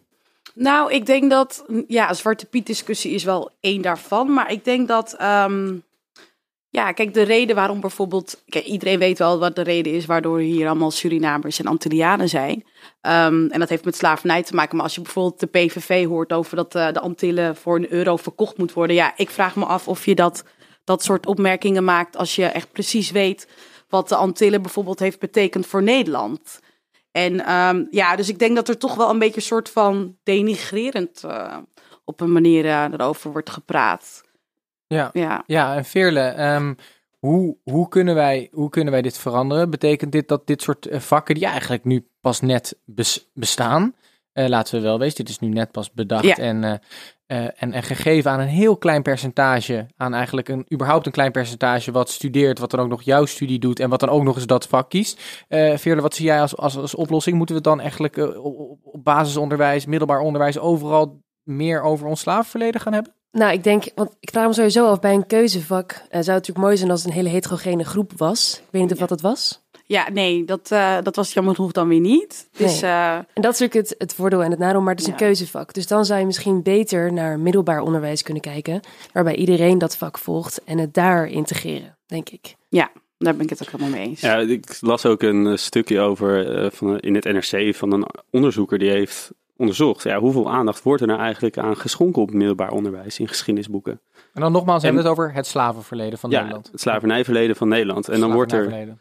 Nou, 0.55 0.93
ik 0.93 1.07
denk 1.07 1.31
dat, 1.31 1.65
ja, 1.87 2.15
Zwarte 2.15 2.47
Piet 2.47 2.67
discussie 2.67 3.13
is 3.13 3.25
wel 3.25 3.51
één 3.61 3.83
daarvan. 3.83 4.33
Maar 4.33 4.53
ik 4.53 4.65
denk 4.65 4.89
dat, 4.89 5.15
ehm, 5.19 5.77
ja, 6.73 6.93
kijk, 6.93 7.15
de 7.15 7.23
reden 7.23 7.57
waarom 7.57 7.81
bijvoorbeeld, 7.81 8.43
kijk, 8.49 8.65
iedereen 8.65 8.99
weet 8.99 9.19
wel 9.19 9.39
wat 9.39 9.55
de 9.55 9.63
reden 9.63 9.93
is 9.93 10.07
waardoor 10.07 10.39
hier 10.39 10.69
allemaal 10.69 10.91
Surinamers 10.91 11.59
en 11.59 11.67
Antillianen 11.67 12.29
zijn. 12.29 12.65
Ehm, 13.01 13.47
en 13.47 13.59
dat 13.59 13.69
heeft 13.69 13.85
met 13.85 13.97
slavernij 13.97 14.43
te 14.43 14.55
maken. 14.55 14.77
Maar 14.77 14.85
als 14.85 14.95
je 14.95 15.01
bijvoorbeeld 15.01 15.41
de 15.41 15.47
PVV 15.47 16.07
hoort 16.07 16.33
over 16.33 16.57
dat 16.57 16.75
eh, 16.75 16.93
de 16.93 17.01
Antillen 17.01 17.57
voor 17.57 17.77
een 17.77 17.93
euro 17.93 18.17
verkocht 18.17 18.59
moet 18.59 18.73
worden. 18.73 18.97
Ja, 18.97 19.13
ik 19.17 19.31
vraag 19.31 19.57
me 19.57 19.65
af 19.65 19.89
of 19.89 20.05
je 20.05 20.15
dat, 20.15 20.45
dat 20.85 21.03
soort 21.03 21.27
opmerkingen 21.27 21.85
maakt 21.85 22.17
als 22.17 22.37
je 22.37 22.45
echt 22.45 22.73
precies 22.73 23.11
weet 23.11 23.49
wat 23.89 24.09
de 24.09 24.17
Antillen 24.17 24.63
bijvoorbeeld 24.63 24.99
heeft 24.99 25.19
betekend 25.19 25.67
voor 25.67 25.83
Nederland. 25.83 26.61
En 27.13 27.47
ehm, 27.47 27.85
ja, 27.91 28.17
dus 28.17 28.29
ik 28.29 28.39
denk 28.39 28.57
dat 28.57 28.69
er 28.69 28.79
toch 28.79 28.95
wel 28.95 29.11
een 29.11 29.19
beetje 29.19 29.37
een 29.37 29.43
soort 29.43 29.71
van 29.71 30.17
denigrerend 30.23 31.25
eh, 31.25 31.57
op 32.05 32.21
een 32.21 32.33
manier 32.33 32.65
eh, 32.65 32.85
erover 32.93 33.33
wordt 33.33 33.51
gepraat. 33.51 34.29
Ja. 34.95 35.11
Ja. 35.13 35.43
Ja, 35.47 35.77
en 35.77 35.85
Veerle, 35.85 36.21
ehm, 36.21 36.75
hoe, 37.19 37.57
hoe, 37.63 37.89
kunnen 37.89 38.15
wij, 38.15 38.49
hoe 38.53 38.71
kunnen 38.71 38.93
wij 38.93 39.03
dit 39.03 39.19
veranderen? 39.19 39.71
Betekent 39.71 40.13
dit 40.13 40.29
dat 40.29 40.47
dit 40.47 40.63
soort 40.63 40.87
eh, 40.87 41.01
vakken, 41.01 41.35
die 41.35 41.47
eigenlijk 41.47 41.85
nu 41.85 42.07
pas 42.21 42.41
net 42.41 42.79
bes- 42.85 43.29
bestaan, 43.35 43.95
eh, 44.33 44.47
laten 44.49 44.75
we 44.75 44.81
wel 44.81 44.99
wezen, 44.99 45.17
dit 45.17 45.29
is 45.29 45.39
nu 45.39 45.49
net 45.49 45.71
pas 45.71 45.93
bedacht 45.93 46.25
Ja. 46.25 46.37
en, 46.37 46.65
eh, 46.65 47.45
en, 47.57 47.73
en 47.73 47.83
gegeven 47.83 48.31
aan 48.31 48.41
een 48.41 48.47
heel 48.47 48.77
klein 48.77 49.03
percentage, 49.03 49.87
aan 49.97 50.15
eigenlijk 50.15 50.49
een, 50.49 50.67
überhaupt 50.73 51.07
een 51.07 51.13
klein 51.13 51.33
percentage 51.33 51.93
wat 51.93 52.11
studeert, 52.11 52.59
wat 52.59 52.71
dan 52.71 52.81
ook 52.81 52.89
nog 52.89 53.03
jouw 53.03 53.25
studie 53.25 53.59
doet 53.59 53.81
en 53.81 53.91
wat 53.91 54.01
dan 54.01 54.09
ook 54.09 54.23
nog 54.23 54.37
eens 54.37 54.47
dat 54.47 54.67
vak 54.67 54.91
kiest. 54.91 55.45
Eh 55.49 55.77
Veerle, 55.77 56.03
wat 56.03 56.15
zie 56.15 56.25
jij 56.27 56.41
als, 56.41 56.57
als, 56.57 56.77
als 56.77 56.95
oplossing? 56.95 57.37
Moeten 57.37 57.55
we 57.55 57.61
dan 57.61 57.81
eigenlijk 57.81 58.17
op, 58.37 58.79
basisonderwijs, 59.03 59.87
middelbaar 59.87 60.21
onderwijs, 60.21 60.59
overal 60.59 61.21
meer 61.43 61.83
over 61.83 62.07
ons 62.07 62.21
slavenverleden 62.21 62.81
gaan 62.81 62.93
hebben? 62.93 63.15
Nou, 63.33 63.53
ik 63.53 63.65
denk, 63.65 63.85
want 63.95 64.11
ik 64.21 64.31
vraag 64.31 64.47
me 64.47 64.53
sowieso 64.53 64.87
af, 64.87 65.01
bij 65.01 65.15
een 65.15 65.27
keuzevak 65.27 65.91
eh, 65.93 65.99
zou 66.09 66.17
het 66.17 66.27
natuurlijk 66.27 66.59
mooi 66.59 66.77
zijn 66.77 66.91
als 66.91 67.01
het 67.01 67.09
een 67.09 67.17
hele 67.17 67.29
heterogene 67.29 67.85
groep 67.85 68.13
was. 68.17 68.57
Ik 68.59 68.65
weet 68.71 68.83
niet 68.83 68.93
of 68.93 68.99
wat 68.99 69.11
het 69.11 69.21
was. 69.21 69.61
Ja, 69.87 70.11
nee, 70.11 70.45
dat, 70.45 70.71
eh, 70.71 70.97
dat 71.03 71.17
was 71.17 71.33
jammer 71.33 71.55
genoeg 71.55 71.73
dan 71.73 71.89
weer 71.89 72.01
niet. 72.01 72.49
Dus 72.57 72.83
eh, 72.83 73.15
En 73.15 73.27
dat 73.35 73.53
is 73.53 73.59
natuurlijk 73.59 73.89
het, 73.89 73.95
het 73.99 74.15
voordeel 74.15 74.43
en 74.43 74.51
het 74.51 74.59
nadeel, 74.61 74.81
maar 74.81 74.91
het 74.93 75.01
is 75.01 75.07
een 75.07 75.13
Ja. 75.13 75.19
keuzevak. 75.19 75.73
Dus 75.75 75.87
dan 75.87 76.05
zou 76.05 76.21
je 76.21 76.27
misschien 76.27 76.63
beter 76.63 77.13
naar 77.13 77.39
middelbaar 77.39 77.81
onderwijs 77.81 78.23
kunnen 78.23 78.43
kijken, 78.43 78.81
waarbij 79.13 79.35
iedereen 79.37 79.79
dat 79.79 79.97
vak 79.97 80.19
volgt 80.19 80.65
en 80.65 80.79
het 80.79 80.95
daar 80.95 81.27
integreren, 81.27 81.97
denk 82.07 82.29
ik. 82.29 82.55
daar 83.19 83.37
ben 83.37 83.45
ik 83.45 83.51
het 83.51 83.63
ook 83.63 83.71
helemaal 83.71 83.99
mee 83.99 84.07
eens. 84.09 84.21
Ja, 84.21 84.39
ik 84.39 84.77
las 84.81 85.07
ook 85.07 85.23
een 85.23 85.59
stukje 85.59 86.01
over 86.01 86.69
van, 86.73 86.99
in 87.01 87.15
het 87.15 87.25
NRC 87.25 87.75
van 87.75 87.93
een 87.93 88.07
onderzoeker 88.31 88.79
die 88.79 88.91
heeft 88.91 89.31
onderzocht. 89.61 90.03
Ja, 90.03 90.19
hoeveel 90.19 90.51
aandacht 90.51 90.83
wordt 90.83 91.01
er 91.01 91.09
nou 91.09 91.21
eigenlijk 91.21 91.59
aan 91.59 91.77
geschonken 91.77 92.23
op 92.23 92.33
middelbaar 92.33 92.71
onderwijs 92.71 93.19
in 93.19 93.29
geschiedenisboeken? 93.29 94.01
En 94.33 94.41
dan 94.41 94.53
nogmaals 94.53 94.83
hebben 94.83 95.03
we 95.03 95.09
het 95.09 95.19
over 95.19 95.35
het 95.35 95.47
slavenverleden 95.47 96.19
van 96.19 96.31
ja, 96.31 96.39
Nederland. 96.39 96.69
het 96.73 96.81
slavernijverleden 96.81 97.57
van 97.57 97.69
Nederland. 97.69 98.09
En 98.09 98.21
dan 98.21 98.33
wordt 98.33 98.53
er 98.53 98.97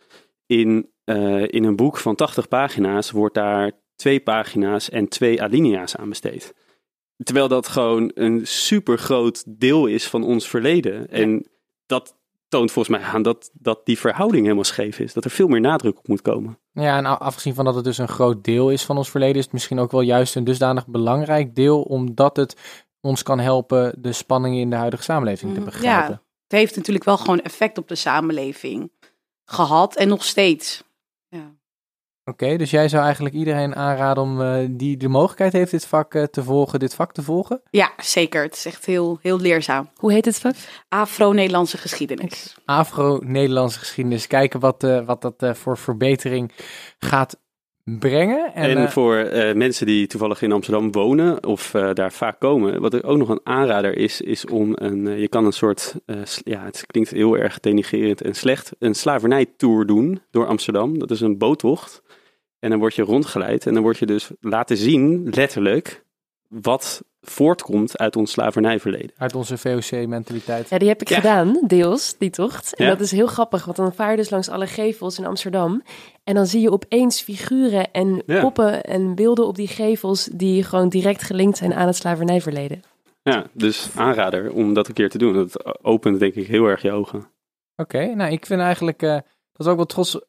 in, 0.45 0.89
eh, 1.03 1.47
in 1.47 1.63
een 1.63 1.75
boek 1.75 1.97
van 1.97 2.15
80 2.15 2.47
pagina's, 2.47 3.11
wordt 3.11 3.35
daar 3.35 3.71
twee 3.95 4.19
pagina's 4.19 4.89
en 4.89 5.07
twee 5.07 5.41
alinea's 5.41 5.95
aan 5.95 6.09
besteed. 6.09 6.53
Terwijl 7.23 7.47
dat 7.47 7.67
gewoon 7.67 8.11
een 8.13 8.47
super 8.47 8.97
groot 8.97 9.43
deel 9.47 9.85
is 9.85 10.07
van 10.07 10.23
ons 10.23 10.47
verleden. 10.47 11.09
En 11.09 11.47
dat 11.85 12.15
toont 12.49 12.71
volgens 12.71 12.97
mij 12.97 13.07
aan 13.07 13.21
dat, 13.21 13.49
dat 13.53 13.85
die 13.85 13.99
verhouding 13.99 14.43
helemaal 14.43 14.63
scheef 14.63 14.99
is. 14.99 15.13
Dat 15.13 15.25
er 15.25 15.31
veel 15.31 15.47
meer 15.47 15.61
nadruk 15.61 15.97
op 15.97 16.07
moet 16.07 16.21
komen. 16.21 16.59
Ja, 16.71 16.97
en 16.97 17.19
afgezien 17.19 17.53
van 17.53 17.65
dat 17.65 17.75
het 17.75 17.83
dus 17.83 17.97
een 17.97 18.07
groot 18.07 18.43
deel 18.43 18.69
is 18.69 18.85
van 18.85 18.97
ons 18.97 19.09
verleden, 19.09 19.35
is 19.35 19.43
het 19.43 19.53
misschien 19.53 19.79
ook 19.79 19.91
wel 19.91 20.01
juist 20.01 20.35
een 20.35 20.43
dusdanig 20.43 20.87
belangrijk 20.87 21.55
deel, 21.55 21.81
omdat 21.81 22.35
het 22.37 22.55
ons 23.01 23.23
kan 23.23 23.39
helpen 23.39 23.95
de 24.01 24.13
spanningen 24.13 24.59
in 24.59 24.69
de 24.69 24.75
huidige 24.75 25.03
samenleving 25.03 25.53
te 25.53 25.59
Mhm. 25.59 25.69
begrijpen. 25.69 26.11
Ja. 26.13 26.21
Het 26.47 26.59
heeft 26.59 26.75
natuurlijk 26.75 27.05
wel 27.05 27.17
gewoon 27.17 27.41
effect 27.41 27.77
op 27.77 27.87
de 27.87 27.95
samenleving 27.95 28.91
gehad 29.45 29.95
en 29.95 30.07
nog 30.07 30.23
steeds. 30.23 30.83
Oké, 32.29 32.57
dus 32.57 32.71
jij 32.71 32.89
zou 32.89 33.03
eigenlijk 33.03 33.35
iedereen 33.35 33.75
aanraden 33.75 34.23
om 34.23 34.41
eh, 34.41 34.67
die 34.69 34.97
de 34.97 35.07
mogelijkheid 35.07 35.53
heeft 35.53 35.71
dit 35.71 35.85
vak 35.85 36.13
eh, 36.13 36.23
te 36.23 36.43
volgen, 36.43 36.79
dit 36.79 36.95
vak 36.95 37.13
te 37.13 37.21
volgen? 37.21 37.61
ja, 37.71 37.91
zeker. 37.97 38.43
Het 38.43 38.55
is 38.55 38.65
echt 38.65 38.85
heel, 38.85 39.19
heel 39.21 39.39
leerzaam. 39.39 39.89
Hoe 39.95 40.11
heet 40.11 40.25
het 40.25 40.39
vak? 40.39 40.55
Afro-Nederlandse 40.89 41.77
geschiedenis. 41.77 42.55
Afro-Nederlandse 42.65 43.79
geschiedenis, 43.79 44.27
kijken 44.27 44.59
wat, 44.59 44.83
eh, 44.83 45.05
wat 45.05 45.21
dat 45.21 45.35
eh, 45.37 45.53
voor 45.53 45.77
verbetering 45.77 46.51
gaat 46.99 47.37
brengen. 47.97 48.53
En, 48.53 48.77
En, 48.77 48.91
voor 48.91 49.15
eh, 49.15 49.55
mensen 49.55 49.85
die 49.85 50.07
toevallig 50.07 50.41
in 50.41 50.51
Amsterdam 50.51 50.91
wonen 50.91 51.45
of 51.45 51.73
eh, 51.73 51.93
daar 51.93 52.11
vaak 52.11 52.39
komen, 52.39 52.81
wat 52.81 52.93
er 52.93 53.03
ook 53.03 53.17
nog 53.17 53.29
een 53.29 53.41
aanrader 53.43 53.97
is, 53.97 54.21
is 54.21 54.45
om 54.45 54.71
een, 54.75 55.07
eh, 55.07 55.19
je 55.19 55.27
kan 55.27 55.45
een 55.45 55.51
soort, 55.51 55.95
eh, 56.05 56.15
ja, 56.43 56.63
het 56.63 56.83
klinkt 56.85 57.09
heel 57.09 57.37
erg 57.37 57.59
denigerend 57.59 58.21
en 58.21 58.33
slecht, 58.33 58.71
een 58.79 58.95
slavernijtour 58.95 59.85
doen 59.85 60.21
door 60.31 60.45
Amsterdam. 60.45 60.99
Dat 60.99 61.11
is 61.11 61.21
een 61.21 61.37
boottocht. 61.37 62.01
En 62.59 62.69
dan 62.69 62.79
word 62.79 62.95
je 62.95 63.01
rondgeleid 63.01 63.65
en 63.67 63.73
dan 63.73 63.83
word 63.83 63.97
je 63.97 64.05
dus 64.05 64.29
laten 64.39 64.77
zien, 64.77 65.29
letterlijk, 65.33 66.03
wat 66.47 67.03
voortkomt 67.21 67.97
uit 67.97 68.15
ons 68.15 68.31
slavernijverleden. 68.31 69.11
uit 69.17 69.35
onze 69.35 69.57
VOC-mentaliteit. 69.57 70.69
Ja, 70.69 70.77
die 70.77 70.87
heb 70.87 71.01
ik 71.01 71.09
Ja. 71.09 71.15
gedaan, 71.15 71.59
deels, 71.67 72.15
die 72.17 72.29
tocht. 72.29 72.75
En 72.75 72.85
Ja. 72.85 72.91
dat 72.91 72.99
is 72.99 73.11
heel 73.11 73.27
grappig, 73.27 73.65
want 73.65 73.77
dan 73.77 73.93
vaar 73.93 74.11
je 74.11 74.17
dus 74.17 74.29
langs 74.29 74.49
alle 74.49 74.67
gevels 74.67 75.17
in 75.17 75.25
Amsterdam. 75.25 75.83
En 76.23 76.35
dan 76.35 76.45
zie 76.45 76.61
je 76.61 76.71
opeens 76.71 77.21
figuren 77.21 77.91
en 77.91 78.23
Ja. 78.25 78.41
poppen 78.41 78.83
en 78.83 79.15
beelden 79.15 79.47
op 79.47 79.55
die 79.55 79.67
gevels 79.67 80.29
die 80.33 80.63
gewoon 80.63 80.89
direct 80.89 81.23
gelinkt 81.23 81.57
zijn 81.57 81.73
aan 81.73 81.87
het 81.87 81.95
slavernijverleden. 81.95 82.81
Ja, 83.23 83.45
dus 83.53 83.89
aanrader 83.95 84.51
om 84.51 84.73
dat 84.73 84.87
een 84.87 84.93
keer 84.93 85.09
te 85.09 85.17
doen. 85.17 85.33
Dat 85.33 85.83
opent 85.83 86.19
denk 86.19 86.33
ik 86.35 86.47
heel 86.47 86.65
erg 86.65 86.81
je 86.81 86.91
ogen. 86.91 87.27
Oké, 87.75 88.05
nou 88.15 88.31
ik 88.31 88.45
vind 88.45 88.61
eigenlijk 88.61 89.01
eh, 89.01 89.17
dat 89.53 89.65
we 89.65 89.69
ook 89.69 89.75
wel 89.75 89.85
trots 89.85 90.21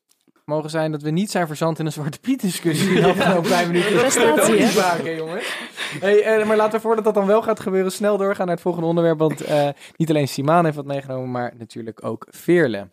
mogen 0.50 0.71
zijn 0.71 0.92
dat 0.92 1.02
we 1.02 1.11
niet 1.11 1.30
zijn 1.30 1.47
verzand 1.47 1.78
in 1.78 1.87
een 1.87 1.92
Zwarte 1.92 2.19
Piet 2.21 2.40
discussie 2.40 3.00
de 3.00 3.07
afgelopen 3.07 3.50
vijf 3.50 3.66
minuten. 3.71 3.92
Niet 3.92 5.16
jongens. 5.16 5.57
Hey, 6.00 6.23
eh, 6.23 6.47
maar 6.47 6.57
laten 6.57 6.73
we 6.73 6.80
voordat 6.80 7.04
dat 7.04 7.14
dan 7.14 7.26
wel 7.26 7.42
gaat 7.42 7.61
gebeuren 7.61 7.92
snel 7.92 8.16
doorgaan 8.16 8.47
naar 8.47 8.54
het 8.54 8.64
volgende 8.64 8.87
onderwerp. 8.87 9.19
Want 9.19 9.40
eh, 9.40 9.69
niet 9.97 10.11
alleen 10.11 10.28
Simaan 10.28 10.64
heeft 10.64 10.76
wat 10.76 10.85
meegenomen, 10.85 11.30
maar 11.30 11.52
natuurlijk 11.59 12.04
ook 12.04 12.26
Veerle. 12.30 12.87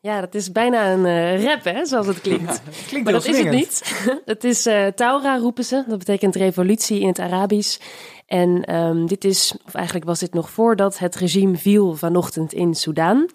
Ja, 0.00 0.20
dat 0.20 0.34
is 0.34 0.52
bijna 0.52 0.92
een 0.92 1.06
eh, 1.06 1.44
rap, 1.44 1.64
hè, 1.64 1.86
zoals 1.86 2.06
het 2.06 2.20
klinkt. 2.20 2.62
Klinkt 2.86 3.04
Maar 3.04 3.12
dat 3.12 3.26
is 3.26 3.38
het 3.38 3.50
niet. 3.50 4.04
het 4.24 4.44
is 4.44 4.66
eh, 4.66 4.86
Taura 4.86 5.38
roepen 5.38 5.64
ze. 5.64 5.84
Dat 5.86 5.98
betekent 5.98 6.36
revolutie 6.36 7.00
in 7.00 7.06
het 7.06 7.18
Arabisch. 7.18 7.78
En 8.26 8.64
ehm, 8.64 9.06
dit 9.06 9.24
is, 9.24 9.54
of 9.66 9.74
eigenlijk 9.74 10.06
was 10.06 10.18
dit 10.18 10.34
nog 10.34 10.50
voordat 10.50 10.98
het 10.98 11.16
regime 11.16 11.56
viel 11.56 11.94
vanochtend 11.94 12.52
in 12.52 12.74
Soudaan. 12.74 13.26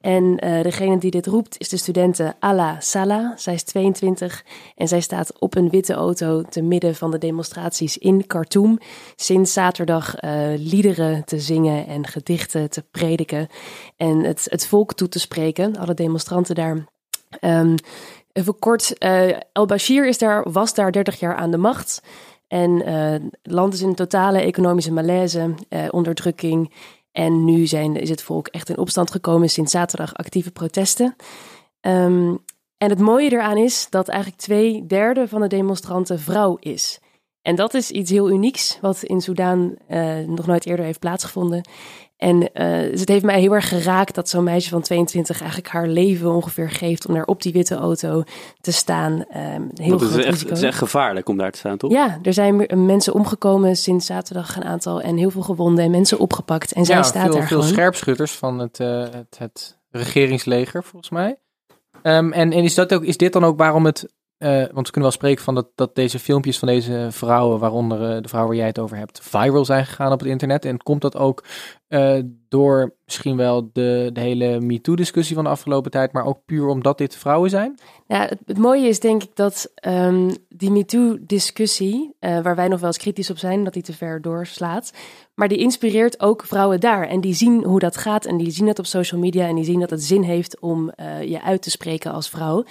En 0.00 0.38
eh, 0.38 0.62
degene 0.62 0.98
die 0.98 1.10
dit 1.10 1.26
roept 1.26 1.58
is 1.58 1.68
de 1.68 1.76
studente 1.76 2.34
Ala 2.38 2.80
Salah. 2.80 3.36
Zij 3.36 3.54
is 3.54 3.62
22 3.62 4.44
en 4.76 4.88
zij 4.88 5.00
staat 5.00 5.38
op 5.38 5.56
een 5.56 5.70
witte 5.70 5.92
auto 5.92 6.42
te 6.42 6.62
midden 6.62 6.94
van 6.94 7.10
de 7.10 7.18
demonstraties 7.18 7.98
in 7.98 8.26
Khartoum. 8.26 8.78
Sinds 9.16 9.52
zaterdag 9.52 10.16
eh, 10.16 10.48
liederen 10.56 11.24
te 11.24 11.40
zingen 11.40 11.86
en 11.86 12.06
gedichten 12.06 12.70
te 12.70 12.82
prediken. 12.90 13.48
En 13.96 14.24
het, 14.24 14.46
het 14.50 14.66
volk 14.66 14.94
toe 14.94 15.08
te 15.08 15.18
spreken, 15.18 15.76
alle 15.76 15.94
demonstranten 15.94 16.54
daar. 16.54 16.84
Ehm, 17.40 17.74
Even 18.32 18.58
kort, 18.58 18.98
eh 18.98 19.38
al-Bashir 19.52 20.06
is 20.06 20.18
daar, 20.18 20.50
was 20.52 20.74
daar 20.74 20.92
30 20.92 21.20
jaar 21.20 21.34
aan 21.34 21.50
de 21.50 21.56
macht. 21.56 22.02
En 22.48 22.86
het 22.86 23.22
land 23.42 23.74
is 23.74 23.80
in 23.80 23.94
totale 23.94 24.40
economische 24.40 24.92
malaise, 24.92 25.54
onderdrukking. 25.90 26.72
En 27.12 27.44
nu 27.44 27.66
zijn, 27.66 27.96
is 27.96 28.08
het 28.08 28.22
volk 28.22 28.46
echt 28.48 28.68
in 28.68 28.78
opstand 28.78 29.10
gekomen 29.10 29.50
sinds 29.50 29.72
zaterdag 29.72 30.14
actieve 30.14 30.50
protesten. 30.50 31.16
Ehm, 31.80 32.34
en 32.76 32.90
het 32.90 32.98
mooie 32.98 33.32
eraan 33.32 33.56
is 33.56 33.86
dat 33.90 34.08
eigenlijk 34.08 34.40
twee 34.42 34.86
derde 34.86 35.28
van 35.28 35.40
de 35.40 35.46
demonstranten 35.46 36.20
vrouw 36.20 36.56
is. 36.60 37.00
En 37.42 37.54
dat 37.54 37.74
is 37.74 37.90
iets 37.90 38.10
heel 38.10 38.30
unieks, 38.30 38.78
wat 38.80 39.02
in 39.02 39.20
Soudaan 39.20 39.74
eh, 39.86 40.18
nog 40.26 40.46
nooit 40.46 40.66
eerder 40.66 40.84
heeft 40.84 40.98
plaatsgevonden. 40.98 41.68
En 42.16 42.52
eh, 42.52 42.90
dus 42.90 43.00
het 43.00 43.08
heeft 43.08 43.24
mij 43.24 43.40
heel 43.40 43.54
erg 43.54 43.68
geraakt 43.68 44.14
dat 44.14 44.28
zo'n 44.28 44.44
meisje 44.44 44.70
van 44.70 44.82
22 44.82 45.40
eigenlijk 45.40 45.70
haar 45.70 45.86
leven 45.88 46.30
ongeveer 46.30 46.70
geeft 46.70 47.06
om 47.06 47.14
daar 47.14 47.24
op 47.24 47.42
die 47.42 47.52
witte 47.52 47.74
auto 47.74 48.22
te 48.60 48.72
staan. 48.72 49.24
Ehm, 49.28 49.62
heel 49.74 49.92
het, 49.92 50.10
is 50.10 50.24
echt, 50.24 50.40
het 50.40 50.50
is 50.50 50.62
echt 50.62 50.78
gevaarlijk 50.78 51.28
om 51.28 51.36
daar 51.36 51.50
te 51.50 51.58
staan, 51.58 51.76
toch? 51.76 51.90
Ja, 51.90 52.18
er 52.22 52.32
zijn 52.32 52.56
meer- 52.56 52.78
mensen 52.78 53.14
omgekomen 53.14 53.76
sinds 53.76 54.06
zaterdag 54.06 54.56
een 54.56 54.64
aantal 54.64 55.00
en 55.00 55.16
heel 55.16 55.30
veel 55.30 55.42
gewonden 55.42 55.84
en 55.84 55.90
mensen 55.90 56.18
opgepakt. 56.18 56.72
En 56.72 56.84
zij 56.84 56.96
ja, 56.96 57.02
staat 57.02 57.22
veel, 57.24 57.32
daar 57.32 57.46
veel 57.46 57.58
gewoon. 57.58 57.72
scherpschutters 57.72 58.32
van 58.32 58.58
het, 58.58 58.80
eh, 58.80 59.00
het, 59.00 59.36
het 59.38 59.78
regeringsleger, 59.90 60.84
volgens 60.84 61.10
mij. 61.10 61.38
Ehm, 62.02 62.32
en 62.32 62.52
en 62.52 62.62
is, 62.62 62.74
dat 62.74 62.94
ook, 62.94 63.04
is 63.04 63.16
dit 63.16 63.32
dan 63.32 63.44
ook 63.44 63.58
waarom 63.58 63.84
het... 63.84 64.12
eh, 64.40 64.50
want 64.50 64.86
we 64.86 64.92
kunnen 64.92 65.02
wel 65.02 65.10
spreken 65.10 65.44
van 65.44 65.54
dat, 65.54 65.66
dat 65.74 65.94
deze 65.94 66.18
filmpjes 66.18 66.58
van 66.58 66.68
deze 66.68 67.08
vrouwen, 67.10 67.58
waaronder 67.58 68.16
eh, 68.16 68.22
de 68.22 68.28
vrouw 68.28 68.46
waar 68.46 68.56
jij 68.56 68.66
het 68.66 68.78
over 68.78 68.96
hebt, 68.96 69.20
viral 69.22 69.64
zijn 69.64 69.86
gegaan 69.86 70.12
op 70.12 70.18
het 70.18 70.28
internet. 70.28 70.64
En 70.64 70.82
komt 70.82 71.00
dat 71.00 71.16
ook 71.16 71.44
eh, 71.90 72.18
door 72.48 72.94
misschien 73.04 73.36
wel 73.36 73.70
de, 73.72 74.10
de 74.12 74.20
hele 74.20 74.60
MeToo-discussie 74.60 75.34
van 75.34 75.44
de 75.44 75.50
afgelopen 75.50 75.90
tijd, 75.90 76.12
maar 76.12 76.24
ook 76.24 76.44
puur 76.46 76.66
omdat 76.66 76.98
dit 76.98 77.16
vrouwen 77.16 77.50
zijn? 77.50 77.78
Ja, 78.06 78.30
het, 78.44 78.58
mooie 78.58 78.88
is 78.88 79.00
denk 79.00 79.22
ik 79.22 79.30
dat 79.34 79.72
ehm, 79.74 80.30
die 80.48 80.70
MeToo-discussie, 80.70 82.14
eh, 82.18 82.40
waar 82.40 82.56
wij 82.56 82.68
nog 82.68 82.78
wel 82.78 82.88
eens 82.88 82.98
kritisch 82.98 83.30
op 83.30 83.38
zijn, 83.38 83.64
dat 83.64 83.72
die 83.72 83.82
te 83.82 83.92
ver 83.92 84.22
doorslaat, 84.22 84.92
maar 85.34 85.48
die 85.48 85.58
inspireert 85.58 86.20
ook 86.20 86.44
vrouwen 86.44 86.80
daar. 86.80 87.08
En 87.08 87.20
die 87.20 87.34
zien 87.34 87.64
hoe 87.64 87.80
dat 87.80 87.96
gaat 87.96 88.24
en 88.24 88.36
die 88.36 88.50
zien 88.50 88.66
het 88.66 88.78
op 88.78 88.86
social 88.86 89.20
media 89.20 89.46
en 89.46 89.54
die 89.54 89.64
zien 89.64 89.80
dat 89.80 89.90
het 89.90 90.02
zin 90.02 90.22
heeft 90.22 90.60
om 90.60 90.90
eh, 90.90 91.22
je 91.22 91.42
uit 91.42 91.62
te 91.62 91.70
spreken 91.70 92.12
als 92.12 92.28
vrouw. 92.28 92.64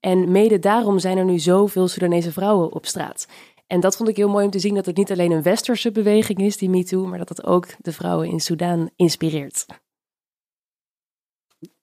En 0.00 0.30
mede 0.30 0.58
daarom 0.58 0.98
zijn 0.98 1.18
er 1.18 1.24
nu 1.24 1.38
zoveel 1.38 1.88
Soedanese 1.88 2.32
vrouwen 2.32 2.72
op 2.72 2.86
straat. 2.86 3.26
En 3.66 3.80
dat 3.80 3.96
vond 3.96 4.08
ik 4.08 4.16
heel 4.16 4.28
mooi 4.28 4.44
om 4.44 4.50
te 4.50 4.58
zien 4.58 4.74
dat 4.74 4.86
het 4.86 4.96
niet 4.96 5.10
alleen 5.10 5.30
een 5.30 5.42
westerse 5.42 5.92
beweging 5.92 6.38
is, 6.38 6.56
die 6.56 6.70
MeToo, 6.70 7.06
maar 7.06 7.18
dat 7.18 7.28
het 7.28 7.44
ook 7.44 7.66
de 7.78 7.92
vrouwen 7.92 8.28
in 8.28 8.40
Soedan 8.40 8.90
inspireert. 8.96 9.66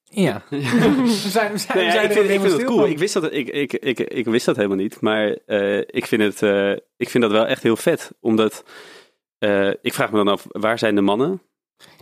Ja. 0.03 0.43
we 0.49 0.59
zijn, 0.61 1.51
we 1.51 1.57
zijn, 1.57 1.77
Nee, 1.77 1.85
we 1.85 1.91
ja, 1.91 1.91
zijn 1.91 2.05
ik, 2.05 2.11
vind, 2.11 2.23
ik 2.23 2.31
helemaal 2.31 2.39
vind 2.39 2.61
het 2.61 2.63
cool. 2.63 2.79
van. 2.79 2.89
Ik 2.89 2.97
wist, 2.97 3.13
dat, 3.13 3.33
ik, 3.33 3.49
ik, 3.49 3.73
ik, 3.73 3.99
ik 3.99 4.25
wist 4.25 4.45
dat 4.45 4.55
helemaal 4.55 4.77
niet. 4.77 5.01
Maar 5.01 5.37
eh, 5.45 5.77
ik, 5.77 6.05
vind 6.05 6.21
het, 6.21 6.41
eh, 6.41 6.71
ik 6.97 7.09
vind 7.09 7.23
dat 7.23 7.31
wel 7.31 7.45
echt 7.45 7.63
heel 7.63 7.75
vet. 7.75 8.11
Omdat 8.19 8.63
eh, 9.37 9.69
ik 9.81 9.93
vraag 9.93 10.11
me 10.11 10.17
dan 10.17 10.27
af, 10.27 10.45
waar 10.49 10.79
zijn 10.79 10.95
de 10.95 11.01
mannen? 11.01 11.41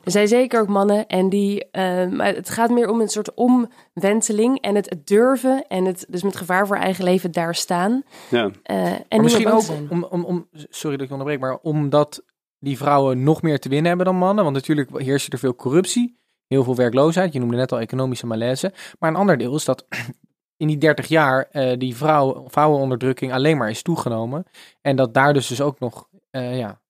Er 0.04 0.12
zijn 0.12 0.28
zeker 0.28 0.62
ook 0.62 0.68
mannen 0.68 1.08
en 1.08 1.30
die, 1.30 1.70
eh, 1.72 2.08
maar 2.08 2.36
het 2.36 2.50
gaat 2.50 2.70
meer 2.70 2.90
om 2.90 3.02
een 3.02 3.10
soort 3.10 3.34
omwenteling 3.34 4.62
en 4.62 4.76
het, 4.76 4.96
durven 5.04 5.68
en 5.68 5.86
het 5.86 6.06
dus 6.10 6.24
met 6.24 6.36
gevaar 6.36 6.68
voor 6.68 6.76
eigen 6.76 7.04
leven 7.04 7.32
daar 7.32 7.56
staan. 7.56 8.04
Ja, 8.30 8.52
eh, 8.64 8.86
en 8.86 9.06
Maar 9.10 9.22
misschien 9.22 9.52
ook, 9.52 9.64
om, 9.90 10.04
om, 10.04 10.24
om, 10.24 10.48
sorry 10.52 10.98
dat 10.98 11.02
ik 11.06 11.08
je 11.08 11.20
onderbreek, 11.20 11.40
maar 11.40 11.58
omdat 11.62 12.24
die 12.60 12.78
vrouwen 12.78 13.24
nog 13.24 13.42
meer 13.42 13.60
te 13.60 13.70
winnen 13.70 13.88
hebben 13.88 14.06
dan 14.06 14.16
mannen. 14.16 14.44
Want 14.44 14.56
natuurlijk 14.56 15.00
heerst 15.00 15.34
er 15.34 15.40
veel 15.40 15.56
corruptie, 15.56 16.20
heel 16.48 16.64
veel 16.64 16.76
werkloosheid. 16.76 17.34
Je 17.34 17.40
noemde 17.40 17.56
net 17.56 17.72
al 17.72 17.80
economische 17.80 18.28
malaise. 18.28 18.74
Maar 19.00 19.10
een 19.10 19.16
ander 19.16 19.38
deel 19.38 19.56
is 19.56 19.66
dat 19.66 19.86
in 20.58 20.68
die 20.68 20.78
30 20.78 21.08
jaar 21.08 21.48
eh, 21.52 21.78
die 21.78 21.96
vrouw, 21.96 22.46
vrouwenonderdrukking 22.48 23.34
alleen 23.34 23.58
maar 23.58 23.70
is 23.70 23.82
toegenomen. 23.82 24.46
En 24.82 24.96
dat 24.96 25.14
daar 25.14 25.34
dus, 25.34 25.48
dus 25.48 25.62
ook 25.62 25.80
nog 25.80 26.08
eh, 26.30 26.58
ja, 26.58 26.82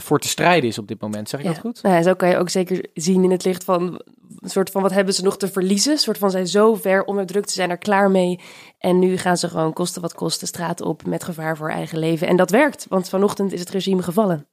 voor 0.00 0.18
te 0.18 0.28
strijden 0.28 0.68
is 0.68 0.78
op 0.78 0.88
dit 0.88 1.00
moment. 1.00 1.28
Zeg 1.28 1.40
ik 1.40 1.46
Ja. 1.46 1.52
dat 1.52 1.60
goed? 1.60 1.82
Nou 1.82 1.94
ja, 1.94 2.02
zo 2.02 2.14
kan 2.14 2.28
je 2.28 2.36
ook 2.36 2.48
zeker 2.48 2.86
zien 2.94 3.24
in 3.24 3.30
het 3.30 3.44
licht 3.44 3.64
van 3.64 4.00
een 4.40 4.50
soort 4.50 4.70
van 4.70 4.82
wat 4.82 4.92
hebben 4.92 5.14
ze 5.14 5.22
nog 5.22 5.36
te 5.38 5.48
verliezen. 5.48 5.92
Een 5.92 5.98
soort 5.98 6.18
van 6.18 6.30
zijn 6.30 6.46
zo 6.46 6.74
ver 6.74 7.04
onderdrukt, 7.04 7.48
ze 7.48 7.54
zijn 7.54 7.70
er 7.70 7.78
klaar 7.78 8.10
mee. 8.10 8.40
En 8.78 8.98
nu 8.98 9.16
gaan 9.16 9.36
ze 9.36 9.48
gewoon 9.48 9.72
kosten 9.72 10.02
wat 10.02 10.14
kost 10.14 10.40
de 10.40 10.46
straat 10.46 10.80
op 10.80 11.06
met 11.06 11.24
gevaar 11.24 11.56
voor 11.56 11.70
eigen 11.70 11.98
leven. 11.98 12.26
En 12.28 12.36
dat 12.36 12.50
werkt, 12.50 12.86
want 12.88 13.08
vanochtend 13.08 13.52
is 13.52 13.60
het 13.60 13.70
regime 13.70 14.02
gevallen. 14.02 14.46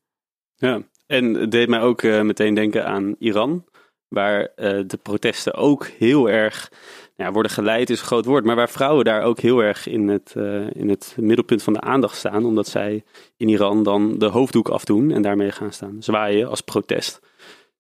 ja. 0.56 0.82
En 1.08 1.34
het 1.34 1.52
deed 1.52 1.68
mij 1.70 1.82
ook 1.82 2.02
eh, 2.02 2.22
meteen 2.22 2.54
denken 2.54 2.86
aan 2.86 3.16
Iran, 3.20 3.66
waar 4.08 4.42
eh, 4.56 4.84
de 4.88 4.98
protesten 5.02 5.54
ook 5.54 5.86
heel 5.88 6.30
erg 6.30 6.72
ja, 7.16 7.32
worden 7.32 7.52
geleid, 7.52 7.90
is 7.90 8.00
een 8.00 8.06
groot 8.06 8.26
woord, 8.26 8.46
maar 8.46 8.56
waar 8.56 8.70
vrouwen 8.70 9.06
daar 9.06 9.22
ook 9.22 9.40
heel 9.40 9.64
erg 9.64 9.88
in 9.88 10.08
het, 10.08 10.34
eh, 10.36 10.76
in 10.76 10.90
het 10.90 11.16
middelpunt 11.20 11.64
van 11.64 11.74
de 11.74 11.82
aandacht 11.82 12.18
staan, 12.18 12.46
omdat 12.46 12.68
zij 12.68 13.04
in 13.38 13.50
Iran 13.50 13.84
dan 13.84 14.18
de 14.18 14.26
hoofddoek 14.26 14.70
afdoen 14.70 15.12
en 15.12 15.22
daarmee 15.22 15.52
gaan 15.52 15.74
staan 15.74 15.98
zwaaien 16.00 16.50
als 16.50 16.62
protest. 16.62 17.20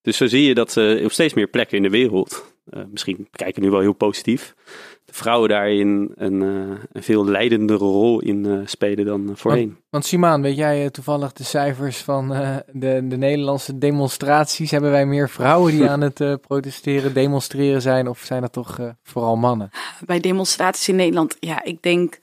Dus 0.01 0.17
zo 0.17 0.25
zie 0.27 0.43
je 0.43 0.53
dat 0.53 0.71
ze 0.71 1.01
op 1.03 1.11
steeds 1.11 1.33
meer 1.33 1.47
plekken 1.47 1.77
in 1.77 1.83
de 1.83 1.89
wereld, 1.89 2.53
eh, 2.65 2.83
misschien 2.91 3.27
kijken 3.31 3.61
nu 3.61 3.69
wel 3.69 3.79
heel 3.79 3.93
positief, 3.93 4.55
vrouwen 5.15 5.49
daarin 5.49 6.11
een, 6.15 6.41
eh, 6.41 6.77
een 6.91 7.03
veel 7.03 7.25
leidendere 7.25 7.77
rol 7.85 8.19
in 8.21 8.45
eh, 8.45 8.57
spelen 8.65 9.05
dan 9.05 9.29
eh, 9.29 9.35
voorheen. 9.35 9.77
Want 9.89 10.05
Simaan, 10.05 10.41
weet 10.41 10.55
jij 10.55 10.89
toevallig 10.89 11.33
de 11.33 11.43
cijfers 11.43 11.97
van 11.97 12.33
eh, 12.33 12.55
de, 12.71 13.07
de 13.07 13.17
Nederlandse 13.17 13.77
demonstraties? 13.77 14.71
Hebben 14.71 14.91
wij 14.91 15.05
meer 15.05 15.29
vrouwen 15.29 15.71
die 15.71 15.89
aan 15.93 16.01
het 16.01 16.21
eh, 16.21 16.33
protesteren, 16.47 17.13
demonstreren 17.13 17.81
zijn? 17.81 18.07
Of 18.07 18.19
zijn 18.19 18.41
dat 18.41 18.53
toch 18.53 18.79
eh, 18.79 18.89
vooral 19.03 19.35
mannen? 19.35 19.69
Bij 20.05 20.19
demonstraties 20.19 20.87
in 20.89 20.95
Nederland, 20.95 21.37
ja, 21.39 21.63
ik 21.63 21.81
denk... 21.81 22.19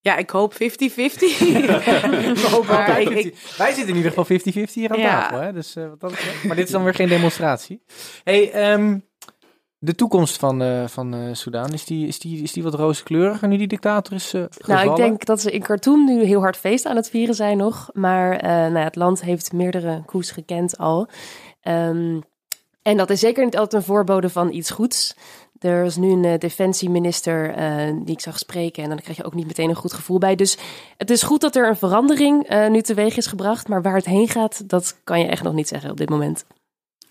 Ja, 0.00 0.16
ik 0.16 0.30
hoop 0.30 0.52
50-50. 0.54 0.56
We 0.58 2.46
hopen 2.50 2.74
Maar 2.74 2.88
altijd 2.88 3.08
ik- 3.10 3.14
50. 3.36 3.56
Wij 3.56 3.72
zitten 3.72 3.88
in 3.88 3.96
ieder 3.96 4.12
geval 4.12 4.38
50-50 4.68 4.72
hier 4.72 4.90
aan 4.90 4.98
Ja. 4.98 5.20
tafel. 5.20 5.40
Hè? 5.40 5.52
Dus, 5.52 5.76
eh, 5.76 5.88
wat 5.88 6.00
dat 6.00 6.10
betreft- 6.10 6.44
maar 6.44 6.56
dit 6.56 6.64
is 6.64 6.70
dan 6.70 6.84
weer 6.84 6.94
geen 6.94 7.08
demonstratie. 7.08 7.82
Hey, 8.24 8.50
ehm, 8.52 8.98
de 9.84 9.94
toekomst 9.94 10.36
van, 10.36 10.62
eh 10.62 10.86
van 10.86 11.14
eh 11.14 11.20
Soudaan, 11.32 11.72
is 11.72 11.84
die, 11.84 12.06
is, 12.06 12.18
die, 12.18 12.42
is 12.42 12.52
die 12.52 12.62
wat 12.62 12.74
rooskleuriger 12.74 13.48
nu 13.48 13.56
die 13.56 13.66
dictator 13.66 14.12
is 14.12 14.34
eh 14.34 14.42
gevallen? 14.50 14.84
Nou, 14.84 14.90
ik 14.90 15.04
denk 15.04 15.24
dat 15.24 15.40
ze 15.40 15.50
in 15.50 15.62
Khartoum 15.62 16.04
nu 16.04 16.24
heel 16.24 16.40
hard 16.40 16.56
feest 16.56 16.86
aan 16.86 16.96
het 16.96 17.10
vieren 17.10 17.34
zijn 17.34 17.56
nog. 17.56 17.90
Maar 17.92 18.36
eh, 18.36 18.48
nou 18.50 18.78
ja, 18.78 18.84
het 18.84 18.96
land 18.96 19.22
heeft 19.22 19.52
meerdere 19.52 20.02
coups 20.06 20.30
gekend 20.30 20.78
al. 20.78 21.08
Ehm, 21.60 22.20
en 22.82 22.96
dat 22.96 23.10
is 23.10 23.20
zeker 23.20 23.44
niet 23.44 23.56
altijd 23.56 23.82
een 23.82 23.88
voorbode 23.88 24.30
van 24.30 24.52
iets 24.52 24.70
goeds. 24.70 25.16
Er 25.64 25.84
is 25.84 25.96
nu 25.96 26.10
een 26.10 26.24
eh, 26.24 26.38
defensieminister 26.38 27.54
eh, 27.54 27.94
die 28.04 28.14
ik 28.14 28.20
zag 28.20 28.38
spreken 28.38 28.82
en 28.82 28.88
dan 28.88 28.98
krijg 28.98 29.16
je 29.16 29.24
ook 29.24 29.34
niet 29.34 29.46
meteen 29.46 29.68
een 29.68 29.74
goed 29.74 29.92
gevoel 29.92 30.18
bij. 30.18 30.34
Dus 30.34 30.58
het 30.96 31.10
is 31.10 31.22
goed 31.22 31.40
dat 31.40 31.56
er 31.56 31.68
een 31.68 31.76
verandering 31.76 32.46
eh, 32.46 32.68
nu 32.68 32.82
teweeg 32.82 33.16
is 33.16 33.26
gebracht, 33.26 33.68
maar 33.68 33.82
waar 33.82 33.94
het 33.94 34.04
heen 34.04 34.28
gaat, 34.28 34.68
dat 34.68 35.00
kan 35.04 35.20
je 35.20 35.26
echt 35.26 35.42
nog 35.42 35.54
niet 35.54 35.68
zeggen 35.68 35.90
op 35.90 35.96
dit 35.96 36.08
moment. 36.08 36.44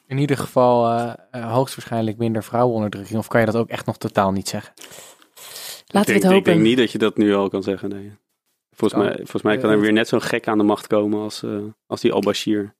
In 0.07 0.17
ieder 0.17 0.37
geval 0.37 0.87
eh, 0.89 1.13
eh, 1.31 1.51
hoogstwaarschijnlijk 1.53 2.17
minder 2.17 2.43
vrouwenonderdrukking. 2.43 3.19
Of 3.19 3.27
kan 3.27 3.39
je 3.39 3.45
dat 3.45 3.55
ook 3.55 3.69
echt 3.69 3.85
nog 3.85 3.97
totaal 3.97 4.31
niet 4.31 4.47
zeggen? 4.49 4.73
Laten 5.87 6.15
ik, 6.15 6.21
we 6.21 6.27
denk, 6.27 6.33
het 6.33 6.39
ik 6.39 6.45
denk 6.45 6.57
hopen. 6.57 6.61
niet 6.69 6.77
dat 6.77 6.91
je 6.91 6.97
dat 6.97 7.17
nu 7.17 7.33
al 7.35 7.49
kan 7.49 7.63
zeggen, 7.63 7.89
nee. 7.89 8.11
Volgens, 8.75 9.01
Kan. 9.01 9.09
mij, 9.09 9.15
volgens 9.17 9.41
mij 9.43 9.57
kan 9.57 9.69
er 9.69 9.79
weer 9.79 9.93
net 9.93 10.07
zo'n 10.07 10.21
gek 10.21 10.47
aan 10.47 10.57
de 10.57 10.63
macht 10.63 10.87
komen 10.87 11.19
als, 11.21 11.43
eh, 11.43 11.57
als 11.87 12.01
die 12.01 12.11
al-Bashir. 12.11 12.75